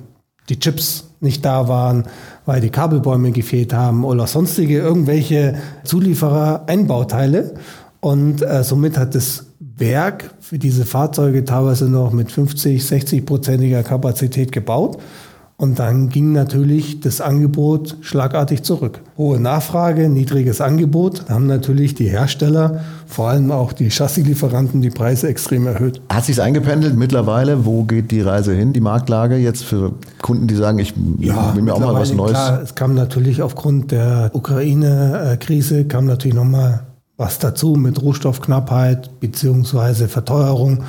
[0.50, 2.04] die Chips nicht da waren,
[2.46, 7.54] weil die Kabelbäume gefehlt haben oder sonstige irgendwelche Zulieferer Einbauteile.
[8.00, 13.84] Und äh, somit hat das Werk für diese Fahrzeuge teilweise noch mit 50, 60 prozentiger
[13.84, 15.00] Kapazität gebaut.
[15.62, 19.02] Und dann ging natürlich das Angebot schlagartig zurück.
[19.16, 25.28] Hohe Nachfrage, niedriges Angebot, haben natürlich die Hersteller, vor allem auch die Chassislieferanten, die Preise
[25.28, 26.02] extrem erhöht.
[26.12, 27.64] Hat sich eingependelt mittlerweile?
[27.64, 29.94] Wo geht die Reise hin, die Marktlage jetzt für
[30.24, 32.32] Kunden, die sagen, ich ja, will mir auch mal was Neues?
[32.32, 40.08] Klar, es kam natürlich aufgrund der Ukraine-Krise, kam natürlich nochmal was dazu mit Rohstoffknappheit beziehungsweise
[40.08, 40.86] Verteuerung.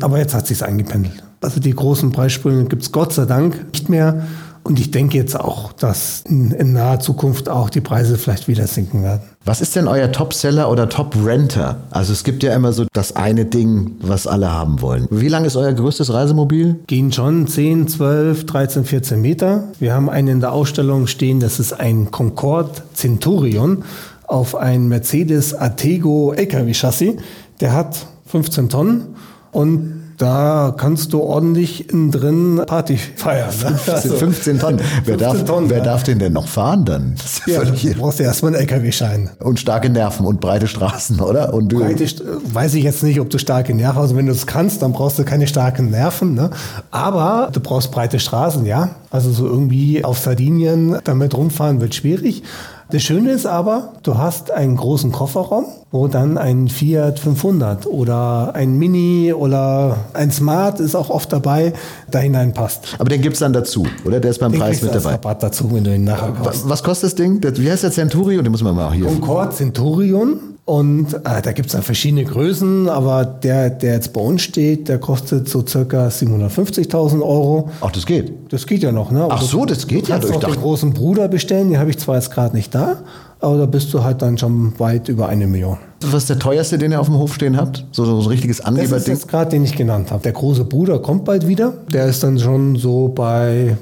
[0.00, 1.22] Aber jetzt hat sich eingependelt.
[1.40, 4.26] Also die großen Preissprünge gibt es Gott sei Dank nicht mehr.
[4.68, 8.66] Und ich denke jetzt auch, dass in, in, naher Zukunft auch die Preise vielleicht wieder
[8.66, 9.22] sinken werden.
[9.46, 11.84] Was ist denn euer Top-Seller oder Top-Renter?
[11.90, 15.08] Also es gibt ja immer so das eine Ding, was alle haben wollen.
[15.10, 16.80] Wie lang ist euer größtes Reisemobil?
[16.86, 19.64] Gehen schon 10, 12, 13, 14 Meter.
[19.78, 23.84] Wir haben einen in der Ausstellung stehen, das ist ein Concorde Centurion
[24.26, 27.14] auf ein Mercedes Atego LKW-Chassis.
[27.62, 29.16] Der hat 15 Tonnen
[29.50, 33.54] und da kannst du ordentlich innen drin Party feiern.
[33.62, 33.78] Ne?
[33.78, 34.80] 15, 15 Tonnen.
[35.04, 35.84] Wer, 15 darf, Tonnen, wer ja.
[35.84, 37.14] darf den denn noch fahren dann?
[37.46, 39.30] Ja, du brauchst ja erstmal einen LKW-Schein.
[39.38, 41.54] Und starke Nerven und breite Straßen, oder?
[41.54, 42.04] Und du breite,
[42.52, 44.02] weiß ich jetzt nicht, ob du starke Nerven hast.
[44.08, 46.34] Also wenn du es kannst, dann brauchst du keine starken Nerven.
[46.34, 46.50] Ne?
[46.90, 48.90] Aber du brauchst breite Straßen, ja.
[49.10, 52.42] Also so irgendwie auf Sardinien damit rumfahren wird schwierig.
[52.90, 58.54] Das Schöne ist aber, du hast einen großen Kofferraum, wo dann ein Fiat 500 oder
[58.54, 61.74] ein Mini oder ein Smart ist auch oft dabei,
[62.10, 62.96] da hineinpasst.
[62.98, 64.20] Aber den gibt es dann dazu, oder?
[64.20, 65.12] Der ist beim den Preis mit dabei.
[65.12, 66.64] Rabatt dazu, wenn du ihn nachher kaufst.
[66.64, 67.42] Was, was kostet das Ding?
[67.42, 68.42] Wie heißt der Centurion?
[68.42, 69.04] Den muss man mal hier.
[69.04, 70.40] Concorde Centurion.
[70.68, 74.88] Und äh, da gibt es dann verschiedene Größen, aber der, der jetzt bei uns steht,
[74.88, 77.70] der kostet so circa 750.000 Euro.
[77.80, 78.52] Ach, das geht?
[78.52, 79.26] Das geht ja noch, ne?
[79.30, 80.18] Ach so, das geht ja.
[80.18, 82.98] Du kannst auch den großen Bruder bestellen, den habe ich zwar jetzt gerade nicht da,
[83.40, 85.78] aber da bist du halt dann schon weit über eine Million.
[86.02, 87.86] Was ist der teuerste, den ihr auf dem Hof stehen habt?
[87.92, 88.92] So, so ein richtiges Angeberding?
[88.92, 90.22] Das ist jetzt gerade, den ich genannt habe.
[90.22, 91.72] Der große Bruder kommt bald wieder.
[91.90, 93.78] Der ist dann schon so bei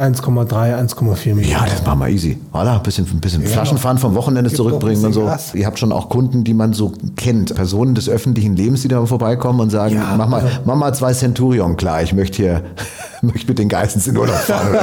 [0.00, 1.50] 1,3, 1,4 Millionen.
[1.50, 2.38] Ja, das machen wir easy.
[2.52, 5.26] Voilà, ein bisschen, ein bisschen ja, Flaschenfahren vom Wochenende zurückbringen und so.
[5.26, 5.54] Gas.
[5.54, 9.04] Ihr habt schon auch Kunden, die man so kennt, Personen des öffentlichen Lebens, die da
[9.04, 12.62] vorbeikommen und sagen, ja, mach, mal, mach mal zwei Centurion klar, ich möchte hier
[13.22, 14.76] möchte mit den Geistens in Urlaub fahren.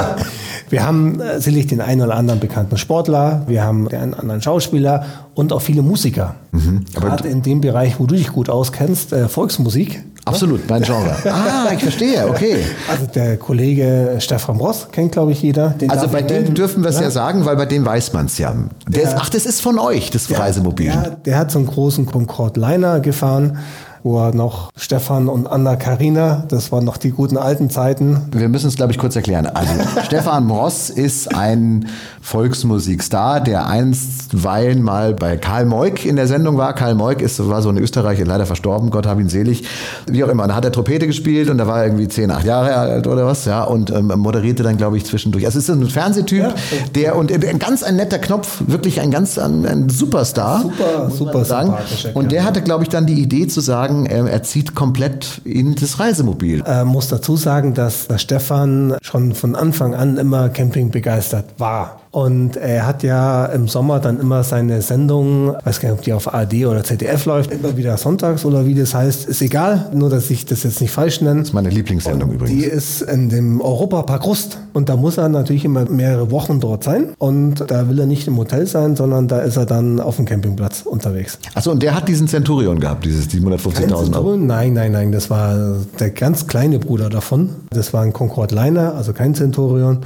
[0.70, 4.22] wir haben äh, sicherlich den einen oder anderen bekannten Sportler, wir haben den einen oder
[4.22, 5.04] anderen Schauspieler
[5.38, 6.34] und auch viele Musiker.
[6.50, 10.02] Mhm, Gerade in dem Bereich, wo du dich gut auskennst, äh, Volksmusik.
[10.24, 11.14] Absolut, mein Genre.
[11.26, 12.64] ah, ich verstehe, okay.
[12.90, 15.76] Also der Kollege Stefan Ross kennt, glaube ich, jeder.
[15.86, 17.02] Also bei dem dürfen wir es ja?
[17.02, 17.10] ja?
[17.12, 18.52] sagen, weil bei dem weiß man es ja.
[18.88, 20.88] Der ist, ach, das ist von euch, das Reisemobil.
[20.88, 23.58] Ja, der hat so einen großen Concorde Liner gefahren
[24.02, 28.28] wo er noch Stefan und Anna Karina, das waren noch die guten alten Zeiten.
[28.32, 29.46] Wir müssen es, glaube ich, kurz erklären.
[29.46, 29.72] Also
[30.04, 31.88] Stefan Moss ist ein
[32.20, 36.74] Volksmusikstar, der einstweilen mal bei Karl Moik in der Sendung war.
[36.74, 39.64] Karl Moik ist, war so ein Österreicher, leider verstorben, Gott hab ihn selig.
[40.06, 42.44] Wie auch immer, da hat er Trompete gespielt und da war er irgendwie zehn, acht
[42.44, 45.46] Jahre alt oder was, ja, und ähm, moderierte dann, glaube ich, zwischendurch.
[45.46, 46.54] Also es ist ein Fernsehtyp, ja.
[46.94, 50.62] der und äh, ganz ein netter Knopf, wirklich ein ganz ein, ein Superstar.
[50.62, 51.74] Super, super sagen.
[52.14, 55.74] Und der hatte, glaube ich, dann die Idee zu sagen, sagen, er zieht komplett in
[55.74, 56.62] das Reisemobil.
[56.62, 62.00] Er muss dazu sagen, dass Stefan schon von Anfang an immer Camping begeistert war.
[62.10, 66.12] Und er hat ja im Sommer dann immer seine Sendung, weiß gar nicht, ob die
[66.12, 70.08] auf ARD oder ZDF läuft, immer wieder sonntags oder wie das heißt, ist egal, nur
[70.08, 71.40] dass ich das jetzt nicht falsch nenne.
[71.40, 72.58] Das ist meine Lieblingssendung und übrigens.
[72.58, 76.84] Die ist in dem Europapark Rust und da muss er natürlich immer mehrere Wochen dort
[76.84, 80.16] sein und da will er nicht im Hotel sein, sondern da ist er dann auf
[80.16, 81.38] dem Campingplatz unterwegs.
[81.54, 84.36] Achso, und der hat diesen Centurion gehabt, dieses 750.000 Euro?
[84.36, 87.50] Nein, nein, nein, das war der ganz kleine Bruder davon.
[87.70, 89.98] Das war ein Concorde Liner, also kein Centurion.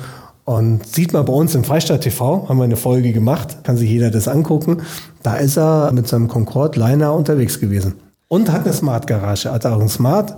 [0.44, 3.88] Und sieht man bei uns im Freistadt TV, haben wir eine Folge gemacht, kann sich
[3.88, 4.82] jeder das angucken.
[5.22, 7.94] Da ist er mit seinem Concorde Liner unterwegs gewesen.
[8.28, 10.34] Und hat eine Smart Garage, hat auch ein Smart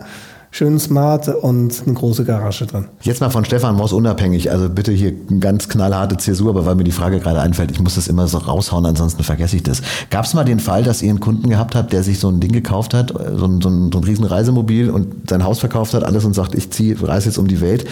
[0.54, 2.86] schön smart und eine große Garage drin.
[3.02, 6.84] Jetzt mal von Stefan Moss unabhängig, also bitte hier ganz knallharte Zäsur, aber weil mir
[6.84, 9.82] die Frage gerade einfällt, ich muss das immer so raushauen, ansonsten vergesse ich das.
[10.10, 12.38] Gab es mal den Fall, dass ihr einen Kunden gehabt habt, der sich so ein
[12.38, 15.92] Ding gekauft hat, so ein, so ein, so ein riesen Reisemobil und sein Haus verkauft
[15.92, 17.86] hat, alles und sagt, ich ziehe, reise jetzt um die Welt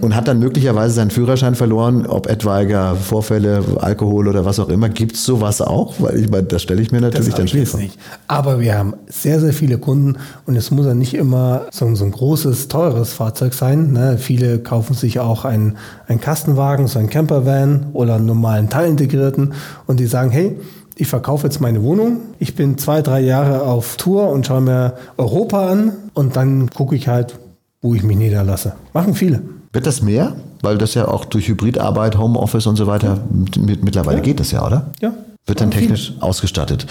[0.00, 4.88] und hat dann möglicherweise seinen Führerschein verloren, ob etwaiger Vorfälle, Alkohol oder was auch immer.
[4.88, 5.94] Gibt es sowas auch?
[5.98, 7.80] Weil ich meine, das stelle ich mir natürlich dann schwierig vor.
[7.80, 7.98] Nicht.
[8.26, 12.04] Aber wir haben sehr, sehr viele Kunden und es muss ja nicht immer so so
[12.04, 13.92] ein großes, teures Fahrzeug sein.
[13.92, 14.16] Ne?
[14.18, 19.54] Viele kaufen sich auch einen, einen Kastenwagen, so einen Campervan oder einen normalen Teilintegrierten
[19.86, 20.56] und die sagen, hey,
[20.96, 24.94] ich verkaufe jetzt meine Wohnung, ich bin zwei, drei Jahre auf Tour und schaue mir
[25.16, 27.38] Europa an und dann gucke ich halt,
[27.80, 28.74] wo ich mich niederlasse.
[28.92, 29.40] Machen viele.
[29.72, 30.34] Wird das mehr?
[30.62, 33.18] Weil das ja auch durch Hybridarbeit, Homeoffice und so weiter
[33.56, 34.22] mittlerweile ja.
[34.22, 34.90] geht das ja, oder?
[35.00, 35.12] Ja,
[35.50, 36.86] wird dann technisch ausgestattet.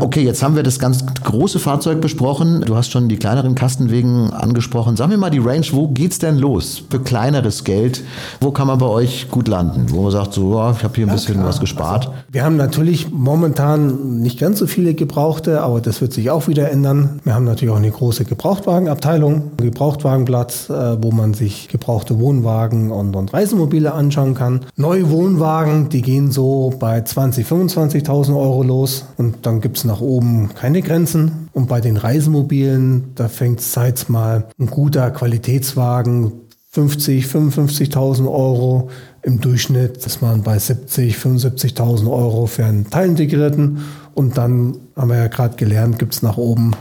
[0.00, 2.62] Okay, jetzt haben wir das ganz große Fahrzeug besprochen.
[2.62, 4.96] Du hast schon die kleineren Kastenwegen angesprochen.
[4.96, 8.02] Sag mir mal die Range, wo geht's denn los für kleineres Geld?
[8.40, 9.90] Wo kann man bei euch gut landen?
[9.90, 11.48] Wo man sagt, so, ich habe hier ein ja, bisschen klar.
[11.48, 12.06] was gespart.
[12.06, 16.46] Also, wir haben natürlich momentan nicht ganz so viele Gebrauchte, aber das wird sich auch
[16.46, 17.20] wieder ändern.
[17.24, 23.16] Wir haben natürlich auch eine große Gebrauchtwagenabteilung, Gebrauchtwagenplatz, äh, wo man sich gebrauchte Wohnwagen und,
[23.16, 24.60] und Reisemobile anschauen kann.
[24.76, 29.84] Neue Wohnwagen, die gehen so bei 20, 25 25.000 Euro los und dann gibt es
[29.84, 31.48] nach oben keine Grenzen.
[31.52, 36.32] Und bei den Reisemobilen, da fängt es seit mal ein guter Qualitätswagen
[36.70, 38.90] 50, 55.000 Euro.
[39.22, 43.78] Im Durchschnitt ist man bei 70, 75.000 Euro für einen Teilintegrierten.
[44.14, 46.72] Und dann haben wir ja gerade gelernt, gibt es nach oben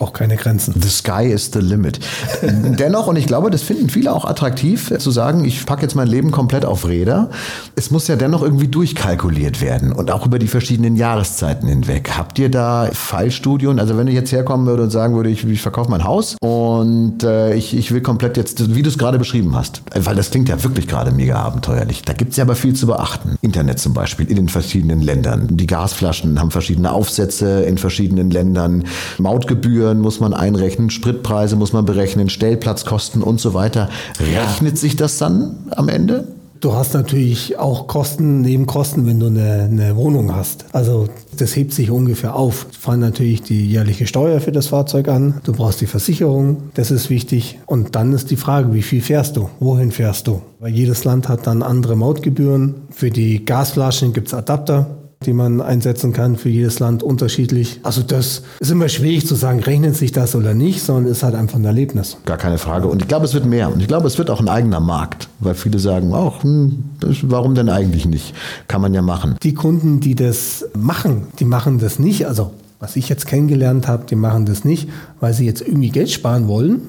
[0.00, 0.74] auch keine Grenzen.
[0.80, 2.00] The sky is the limit.
[2.42, 6.08] Dennoch, und ich glaube, das finden viele auch attraktiv, zu sagen, ich packe jetzt mein
[6.08, 7.30] Leben komplett auf Räder.
[7.76, 12.12] Es muss ja dennoch irgendwie durchkalkuliert werden und auch über die verschiedenen Jahreszeiten hinweg.
[12.16, 13.78] Habt ihr da Fallstudien?
[13.78, 17.22] Also wenn ich jetzt herkommen würde und sagen würde, ich, ich verkaufe mein Haus und
[17.22, 20.48] äh, ich, ich will komplett jetzt, wie du es gerade beschrieben hast, weil das klingt
[20.48, 22.02] ja wirklich gerade mega abenteuerlich.
[22.02, 23.36] Da gibt es ja aber viel zu beachten.
[23.42, 25.48] Internet zum Beispiel in den verschiedenen Ländern.
[25.50, 28.84] Die Gasflaschen haben verschiedene Aufsätze in verschiedenen Ländern.
[29.18, 33.88] Mautgebühren Steuern muss man einrechnen, Spritpreise muss man berechnen, Stellplatzkosten und so weiter.
[34.20, 36.28] Rechnet sich das dann am Ende?
[36.60, 40.66] Du hast natürlich auch Kosten, Nebenkosten, wenn du eine, eine, Wohnung hast.
[40.72, 42.66] Also das hebt sich ungefähr auf.
[42.78, 45.40] Fallen natürlich die jährliche Steuer für das Fahrzeug an.
[45.42, 47.58] Du brauchst die Versicherung, das ist wichtig.
[47.66, 49.48] Und dann ist die Frage, wie viel fährst du?
[49.58, 50.42] Wohin fährst du?
[50.60, 52.74] Weil jedes Land hat dann andere Mautgebühren.
[52.90, 57.80] Für die Gasflaschen gibt es Adapter die man einsetzen kann für jedes Land unterschiedlich.
[57.82, 61.34] Also das ist immer schwierig zu sagen, rechnet sich das oder nicht, sondern ist halt
[61.34, 62.16] einfach ein Erlebnis.
[62.24, 62.88] Gar keine Frage.
[62.88, 63.70] Und ich glaube, es wird mehr.
[63.70, 66.84] Und ich glaube, es wird auch ein eigener Markt, weil viele sagen auch, hm,
[67.22, 68.34] warum denn eigentlich nicht?
[68.66, 69.36] Kann man ja machen.
[69.42, 72.26] Die Kunden, die das machen, die machen das nicht.
[72.26, 74.88] Also was ich jetzt kennengelernt habe, die machen das nicht,
[75.20, 76.80] weil sie jetzt irgendwie Geld sparen wollen,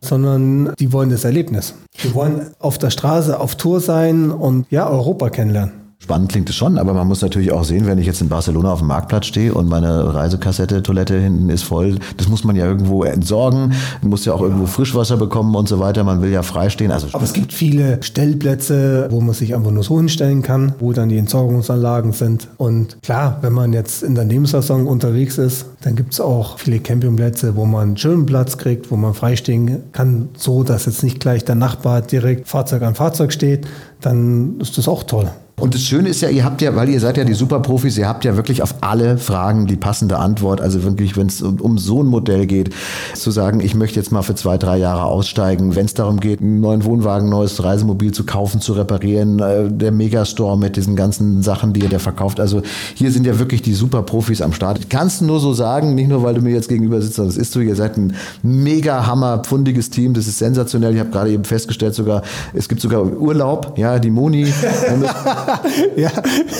[0.00, 1.74] sondern die wollen das Erlebnis.
[2.04, 5.79] Die wollen auf der Straße auf Tour sein und ja, Europa kennenlernen.
[6.10, 8.72] Spannend klingt es schon, aber man muss natürlich auch sehen, wenn ich jetzt in Barcelona
[8.72, 12.66] auf dem Marktplatz stehe und meine Reisekassette, Toilette hinten ist voll, das muss man ja
[12.66, 14.46] irgendwo entsorgen, muss ja auch ja.
[14.46, 16.02] irgendwo Frischwasser bekommen und so weiter.
[16.02, 16.90] Man will ja freistehen.
[16.90, 20.92] Also aber es gibt viele Stellplätze, wo man sich einfach nur so hinstellen kann, wo
[20.92, 22.48] dann die Entsorgungsanlagen sind.
[22.56, 26.80] Und klar, wenn man jetzt in der Nebensaison unterwegs ist, dann gibt es auch viele
[26.80, 31.20] Campingplätze, wo man einen schönen Platz kriegt, wo man freistehen kann, so dass jetzt nicht
[31.20, 33.68] gleich der Nachbar direkt Fahrzeug an Fahrzeug steht.
[34.00, 35.30] Dann ist das auch toll.
[35.60, 38.08] Und das Schöne ist ja, ihr habt ja, weil ihr seid ja die Superprofis, ihr
[38.08, 40.62] habt ja wirklich auf alle Fragen die passende Antwort.
[40.62, 42.70] Also wirklich, wenn es um, um, so ein Modell geht,
[43.14, 46.40] zu sagen, ich möchte jetzt mal für zwei, drei Jahre aussteigen, wenn es darum geht,
[46.40, 51.42] einen neuen Wohnwagen, neues Reisemobil zu kaufen, zu reparieren, äh, der Megastore mit diesen ganzen
[51.42, 52.40] Sachen, die ihr da verkauft.
[52.40, 52.62] Also
[52.94, 54.88] hier sind ja wirklich die Superprofis am Start.
[54.88, 57.36] Kannst du nur so sagen, nicht nur, weil du mir jetzt gegenüber sitzt, sondern es
[57.36, 60.94] ist so, ihr seid ein mega hammer, pfundiges Team, das ist sensationell.
[60.94, 62.22] Ich habe gerade eben festgestellt sogar,
[62.54, 64.50] es gibt sogar Urlaub, ja, die Moni.
[65.96, 66.10] ja.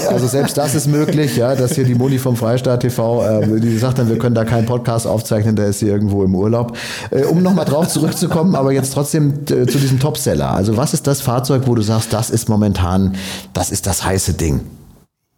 [0.09, 3.79] Also selbst das ist möglich, ja, dass hier die Moni vom Freistaat TV, äh, die
[3.79, 6.77] sagt dann, wir können da keinen Podcast aufzeichnen, der ist hier irgendwo im Urlaub.
[7.11, 10.51] Äh, um nochmal drauf zurückzukommen, aber jetzt trotzdem äh, zu diesem Topseller.
[10.51, 13.15] Also was ist das Fahrzeug, wo du sagst, das ist momentan,
[13.53, 14.61] das ist das heiße Ding?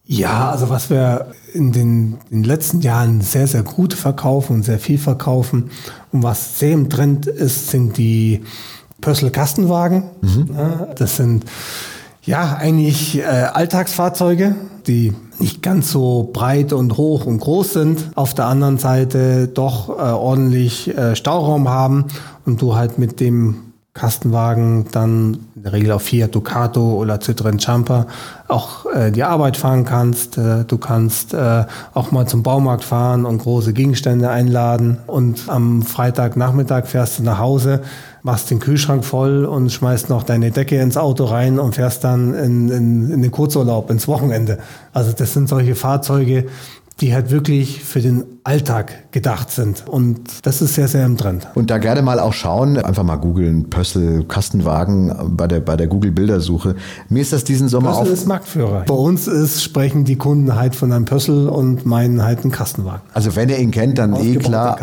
[0.04, 4.62] Ja, also was wir in den, in den, letzten Jahren sehr, sehr gut verkaufen und
[4.64, 5.70] sehr viel verkaufen
[6.10, 8.42] und was sehr im Trend ist, sind die
[9.00, 10.04] Pössl Kastenwagen.
[10.20, 10.48] Mhm.
[10.96, 11.44] Das sind
[12.24, 14.54] ja, eigentlich äh, Alltagsfahrzeuge,
[14.86, 18.10] die nicht ganz so breit und hoch und groß sind.
[18.14, 22.06] Auf der anderen Seite doch äh, ordentlich äh, Stauraum haben
[22.46, 27.58] und du halt mit dem Kastenwagen dann in der Regel auf Fiat Ducato oder Citroën
[27.58, 28.06] Jumper
[28.48, 30.38] auch äh, die Arbeit fahren kannst.
[30.38, 35.82] Äh, du kannst äh, auch mal zum Baumarkt fahren und große Gegenstände einladen und am
[35.82, 37.82] Freitagnachmittag fährst du nach Hause
[38.22, 42.34] machst den Kühlschrank voll und schmeißt noch deine Decke ins Auto rein und fährst dann
[42.34, 44.58] in, in, in den Kurzurlaub, ins Wochenende.
[44.92, 46.46] Also das sind solche Fahrzeuge,
[47.00, 49.84] die halt wirklich für den Alltag gedacht sind.
[49.88, 51.48] Und das ist sehr, sehr im Trend.
[51.54, 55.86] Und da gerne mal auch schauen, einfach mal googeln, Pössl, Kastenwagen bei der, bei der
[55.86, 56.76] Google-Bildersuche.
[57.08, 58.08] Mir ist das diesen Sommer Pössl auf...
[58.10, 58.84] ist Marktführer.
[58.86, 63.02] Bei uns ist, sprechen die Kunden halt von einem Pössl und meinen halt einen Kastenwagen.
[63.14, 64.78] Also wenn ihr ihn kennt, dann eh klar.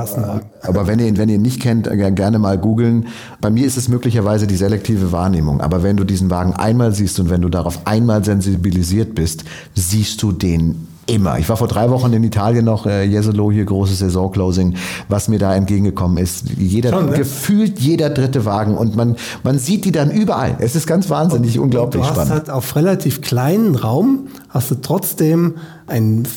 [0.61, 3.07] Aber wenn ihr ihn, wenn ihr ihn nicht kennt, gerne mal googeln.
[3.41, 5.61] Bei mir ist es möglicherweise die selektive Wahrnehmung.
[5.61, 9.43] Aber wenn du diesen Wagen einmal siehst und wenn du darauf einmal sensibilisiert bist,
[9.75, 11.39] siehst du den Immer.
[11.39, 14.75] Ich war vor drei Wochen in Italien noch, äh, Jesolo hier, großes Saison-Closing,
[15.07, 16.45] was mir da entgegengekommen ist.
[16.57, 17.17] Jeder, Schon, ne?
[17.17, 20.57] gefühlt jeder dritte Wagen und man, man sieht die dann überall.
[20.59, 22.31] Es ist ganz wahnsinnig, und, unglaublich und du spannend.
[22.31, 25.55] hast halt auf relativ kleinen Raum, hast du trotzdem
[25.87, 26.27] ein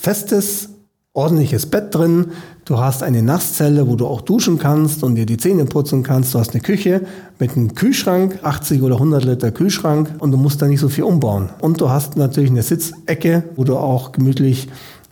[0.00, 0.70] festes
[1.16, 2.26] ordentliches Bett drin,
[2.66, 6.34] du hast eine Nasszelle, wo du auch duschen kannst und dir die Zähne putzen kannst,
[6.34, 7.00] du hast eine Küche
[7.38, 11.04] mit einem Kühlschrank, 80 oder 100 Liter Kühlschrank und du musst da nicht so viel
[11.04, 11.48] umbauen.
[11.60, 14.68] Und du hast natürlich eine Sitzecke, wo du auch gemütlich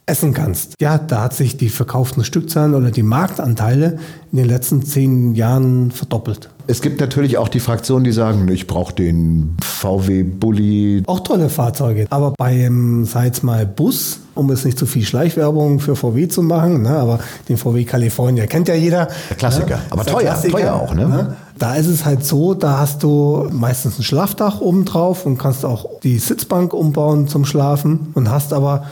[0.07, 0.75] essen kannst.
[0.81, 3.99] Ja, da hat sich die verkauften Stückzahlen oder die Marktanteile
[4.33, 6.51] in den letzten zehn Jahren verdoppelt.
[6.67, 11.03] Es gibt natürlich auch die Fraktionen, die sagen, ich brauche den VW Bulli.
[11.07, 12.07] Auch tolle Fahrzeuge.
[12.11, 16.43] Aber beim, sei es mal Bus, um es nicht zu viel Schleichwerbung für VW zu
[16.43, 19.09] machen, ne, aber den VW California kennt ja jeder.
[19.29, 19.77] Der Klassiker.
[19.77, 19.83] Ne?
[19.90, 21.07] Aber teuer, Klassiker, teuer auch, ne?
[21.07, 21.37] ne?
[21.59, 25.64] Da ist es halt so, da hast du meistens ein Schlafdach oben drauf und kannst
[25.64, 28.85] auch die Sitzbank umbauen zum Schlafen und hast aber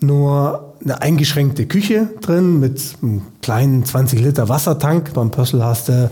[0.00, 5.12] nur eine eingeschränkte Küche drin mit einem kleinen 20 Liter Wassertank.
[5.12, 6.10] Beim Pössl hast du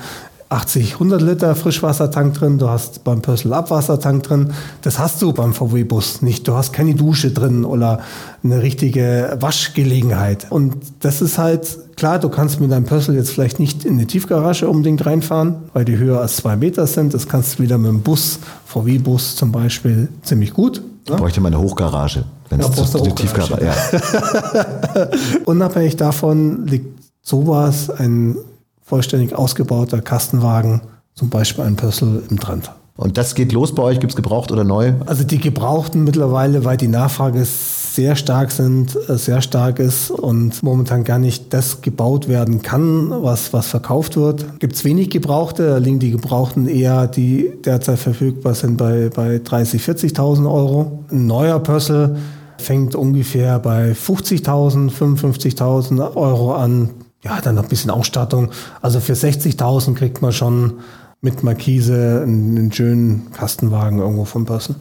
[0.51, 4.53] 80, 100 Liter Frischwassertank drin, du hast beim Pössl Abwassertank drin.
[4.81, 6.48] Das hast du beim VW-Bus nicht.
[6.48, 8.01] Du hast keine Dusche drin oder
[8.42, 10.46] eine richtige Waschgelegenheit.
[10.51, 14.07] Und das ist halt klar, du kannst mit deinem Pössl jetzt vielleicht nicht in eine
[14.07, 17.12] Tiefgarage unbedingt reinfahren, weil die höher als zwei Meter sind.
[17.12, 20.83] Das kannst du wieder mit dem Bus, VW-Bus zum Beispiel, ziemlich gut.
[21.05, 25.08] Ich bräuchte mal eine Hochgarage, wenn es zu eine Tiefgarage ja.
[25.44, 28.37] Unabhängig davon liegt sowas, ein
[28.82, 30.80] vollständig ausgebauter Kastenwagen,
[31.14, 32.70] zum Beispiel ein Pössl im Trend.
[32.96, 34.00] Und das geht los bei euch?
[34.00, 34.92] Gibt es gebraucht oder neu?
[35.06, 40.64] Also die Gebrauchten mittlerweile, weil die Nachfrage sehr stark sind, äh, sehr stark ist und
[40.64, 44.58] momentan gar nicht das gebaut werden kann, was, was verkauft wird.
[44.58, 49.37] Gibt es wenig Gebrauchte, da liegen die Gebrauchten eher, die derzeit verfügbar sind, bei, bei
[49.37, 51.04] 30.000, 40.000 Euro.
[51.11, 52.16] Ein neuer Pössl
[52.59, 56.90] fängt ungefähr bei 50.000, 55.000 Euro an.
[57.23, 58.51] Ja, dann noch ein bisschen Ausstattung.
[58.81, 60.75] Also für 60.000 kriegt man schon
[61.21, 64.77] mit Markise einen, schönen Kastenwagen irgendwo vom Pössl.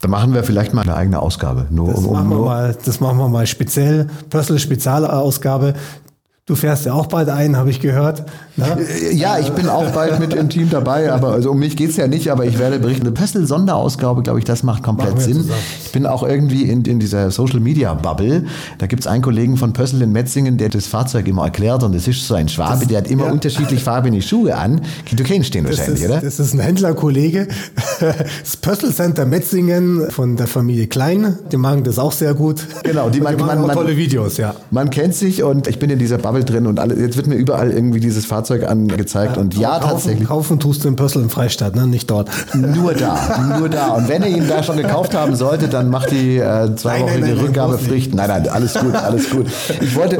[0.00, 1.66] Da machen wir vielleicht mal eine eigene Ausgabe.
[1.70, 5.74] Nur das, um, um machen wir mal, das machen wir mal speziell, Pössl Spezialausgabe.
[6.52, 8.24] Du fährst ja auch bald ein, habe ich gehört.
[8.56, 8.66] Ne?
[9.12, 11.96] Ja, ich bin auch bald mit im Team dabei, aber also um mich geht es
[11.96, 13.06] ja nicht, aber ich werde berichten.
[13.06, 15.38] Eine Pössl-Sonderausgabe, glaube ich, das macht komplett Sinn.
[15.38, 15.58] Zusammen.
[15.82, 18.44] Ich bin auch irgendwie in, in dieser Social-Media-Bubble.
[18.76, 21.94] Da gibt es einen Kollegen von Pössl in Metzingen, der das Fahrzeug immer erklärt und
[21.94, 23.32] es ist so ein Schwabe, das, der hat immer ja.
[23.32, 24.82] unterschiedlich farbene Schuhe an.
[25.10, 26.20] Du kennst den wahrscheinlich, ist, oder?
[26.20, 27.48] Das ist ein Händlerkollege.
[28.02, 31.38] Das Pössl Center Metzingen von der Familie Klein.
[31.52, 32.66] Die machen das auch sehr gut.
[32.82, 34.56] Genau, die, man, die machen man, man, tolle Videos, ja.
[34.72, 37.26] Man kennt sich und ich bin in dieser Bubble Bubble drin und alle, jetzt wird
[37.26, 39.36] mir überall irgendwie dieses Fahrzeug angezeigt.
[39.36, 40.28] Ja, und ja, kaufen, tatsächlich.
[40.28, 41.86] Kaufen tust du in Pössl im Freistaat, ne?
[41.86, 42.28] nicht dort.
[42.54, 43.88] Nur da, nur da.
[43.92, 48.14] Und wenn ihr ihn da schon gekauft haben solltet, dann macht die äh, zweiwöchige Rückgabepflicht.
[48.14, 49.46] Nein, nein, alles gut, alles gut.
[49.80, 50.18] Ich wollte,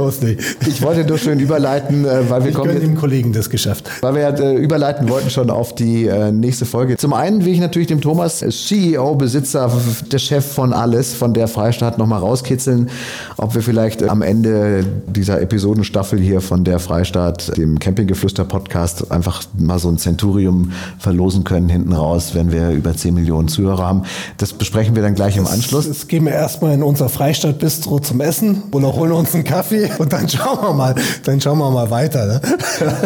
[0.66, 2.72] ich wollte nur schön überleiten, äh, weil wir ich kommen.
[2.72, 3.88] Jetzt, dem Kollegen das Geschäft.
[4.00, 6.96] Weil wir äh, überleiten wollten schon auf die äh, nächste Folge.
[6.96, 9.70] Zum einen will ich natürlich dem Thomas, CEO, Besitzer,
[10.11, 12.90] der Chef von alles, von der Freistaat nochmal rauskitzeln,
[13.37, 19.44] ob wir vielleicht am Ende dieser Episodenstaffel Staffel hier von der Freistaat, dem Campinggeflüster-Podcast, einfach
[19.56, 24.02] mal so ein Centurium verlosen können hinten raus, wenn wir über 10 Millionen Zuhörer haben.
[24.36, 25.86] Das besprechen wir dann gleich im Anschluss.
[25.86, 30.12] Das gehen wir erstmal in unser Freistaat-Bistro zum Essen oder holen uns einen Kaffee und
[30.12, 32.26] dann schauen wir mal, dann schauen wir mal weiter.
[32.26, 32.40] Ne?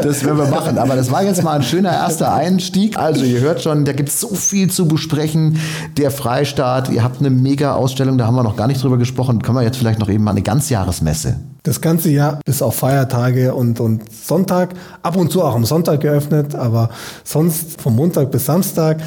[0.03, 0.79] Das werden wir machen.
[0.79, 2.97] Aber das war jetzt mal ein schöner erster Einstieg.
[2.97, 5.59] Also ihr hört schon, da gibt es so viel zu besprechen.
[5.99, 9.43] Der Freistaat, ihr habt eine mega Ausstellung, da haben wir noch gar nicht drüber gesprochen.
[9.43, 13.55] Können wir jetzt vielleicht noch eben mal eine Ganzjahresmesse das ganze Jahr bis auf Feiertage
[13.55, 14.75] und, und Sonntag.
[15.03, 16.91] Ab und zu auch am Sonntag geöffnet, aber
[17.25, 19.01] sonst vom Montag bis Samstag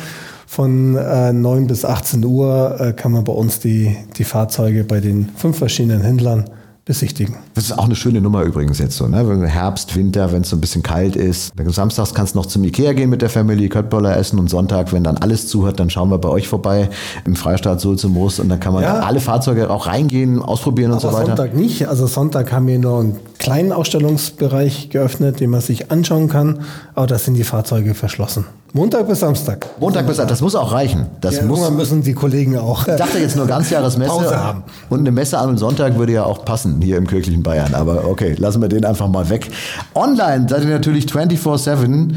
[0.45, 4.99] von äh, 9 bis 18 Uhr äh, kann man bei uns die, die Fahrzeuge bei
[4.99, 6.49] den fünf verschiedenen Händlern
[6.89, 7.35] besichtigen.
[7.53, 9.47] Das ist auch eine schöne Nummer übrigens jetzt so, ne?
[9.47, 11.53] Herbst, Winter, wenn es so ein bisschen kalt ist.
[11.67, 15.03] Samstags kannst du noch zum Ikea gehen mit der Family, Köttböller essen und Sonntag, wenn
[15.03, 16.89] dann alles zuhört, dann schauen wir bei euch vorbei
[17.25, 19.01] im Freistaat Sulze-Moos und dann kann man ja.
[19.01, 21.27] alle Fahrzeuge auch reingehen, ausprobieren Aber und so weiter.
[21.27, 21.87] Sonntag nicht.
[21.87, 26.61] Also Sonntag haben wir nur einen kleinen Ausstellungsbereich geöffnet, den man sich anschauen kann,
[26.95, 28.45] aber da sind die Fahrzeuge verschlossen.
[28.73, 29.67] Montag bis Samstag.
[29.79, 31.07] Montag bis Samstag, das muss auch reichen.
[31.21, 32.87] Das ja, muss, müssen die Kollegen auch.
[32.87, 34.09] Ich dachte jetzt nur Ganzjahresmesse.
[34.11, 34.63] Pause haben.
[34.89, 37.73] Und eine Messe an einem Sonntag würde ja auch passen hier im kirchlichen Bayern.
[37.73, 39.49] Aber okay, lassen wir den einfach mal weg.
[39.95, 42.13] Online seid ihr natürlich 24-7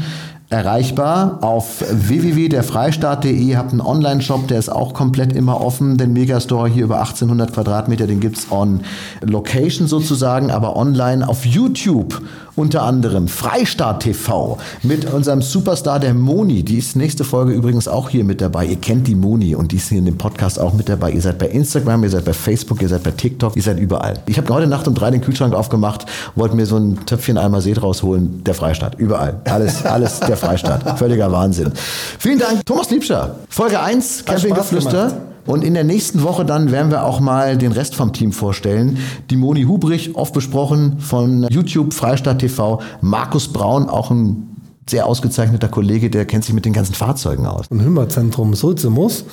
[0.53, 3.55] erreichbar auf www.derfreistaat.de.
[3.55, 5.97] Habt einen Online-Shop, der ist auch komplett immer offen.
[5.97, 8.81] Den Megastore hier über 1800 Quadratmeter, den gibt's on
[9.21, 12.21] Location sozusagen, aber online auf YouTube
[12.55, 16.63] unter anderem Freistaat TV mit unserem Superstar der Moni.
[16.63, 18.65] Die ist nächste Folge übrigens auch hier mit dabei.
[18.65, 21.11] Ihr kennt die Moni und die ist hier in dem Podcast auch mit dabei.
[21.11, 24.19] Ihr seid bei Instagram, ihr seid bei Facebook, ihr seid bei TikTok, ihr seid überall.
[24.27, 27.61] Ich habe heute Nacht um drei den Kühlschrank aufgemacht, wollte mir so ein Töpfchen Eimer
[27.61, 28.43] Seed rausholen.
[28.43, 29.41] Der Freistaat, überall.
[29.45, 30.97] Alles, alles der Freistaat.
[30.99, 31.71] Völliger Wahnsinn.
[32.19, 33.35] Vielen Dank, Thomas Liebscher.
[33.49, 35.32] Folge 1, Campinggeflüster.
[35.45, 38.97] Und in der nächsten Woche dann werden wir auch mal den Rest vom Team vorstellen.
[39.29, 42.79] Die Moni Hubrich, oft besprochen von YouTube, Freistaat TV.
[43.01, 44.49] Markus Braun, auch ein
[44.89, 47.71] sehr ausgezeichneter Kollege, der kennt sich mit den ganzen Fahrzeugen aus.
[47.71, 49.25] Ein Hümmerzentrum Sulzemus.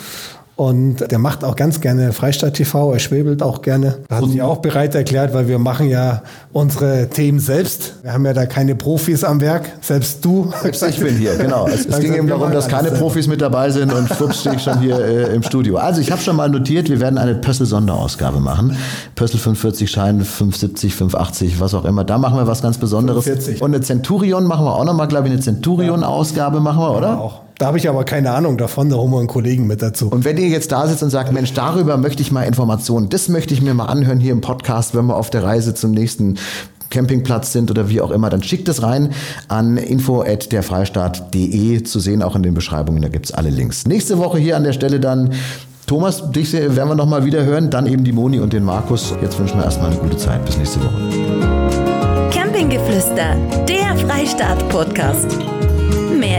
[0.61, 3.97] Und der macht auch ganz gerne Freistadt TV, er schwebelt auch gerne.
[4.09, 6.21] Da hat sich auch bereit erklärt, weil wir machen ja
[6.53, 7.95] unsere Themen selbst.
[8.03, 10.53] Wir haben ja da keine Profis am Werk, selbst du.
[10.61, 11.67] Selbst ich bin hier, genau.
[11.67, 14.63] Es, es ging eben darum, dass keine Profis mit dabei sind und schwupps stehe ich
[14.63, 15.79] schon hier äh, im Studio.
[15.79, 18.77] Also ich habe schon mal notiert, wir werden eine Pössl-Sonderausgabe machen.
[19.15, 22.05] Pössl 45 Schein, 570, 580, was auch immer.
[22.05, 23.25] Da machen wir was ganz Besonderes.
[23.25, 23.63] 45.
[23.63, 27.19] Und eine Centurion machen wir auch nochmal, glaube ich, eine Centurion-Ausgabe machen wir, oder?
[27.19, 27.50] Auch.
[27.61, 30.09] Da habe ich aber keine Ahnung davon, da holen wir einen Kollegen mit dazu.
[30.09, 33.29] Und wenn ihr jetzt da sitzt und sagt, Mensch, darüber möchte ich mal Informationen, das
[33.29, 36.39] möchte ich mir mal anhören hier im Podcast, wenn wir auf der Reise zum nächsten
[36.89, 39.11] Campingplatz sind oder wie auch immer, dann schickt es rein
[39.49, 43.87] an info@derfreistaat.de zu sehen, auch in den Beschreibungen, da gibt's alle Links.
[43.87, 45.35] Nächste Woche hier an der Stelle dann
[45.87, 49.13] Thomas, dich werden wir nochmal wieder hören, dann eben die Moni und den Markus.
[49.21, 50.43] Jetzt wünschen wir erstmal eine gute Zeit.
[50.47, 50.97] Bis nächste Woche.
[52.33, 53.37] Campinggeflüster,
[53.69, 55.60] der Freistaat-Podcast.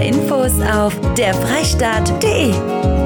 [0.01, 3.00] Infos auf derfreistaat.de.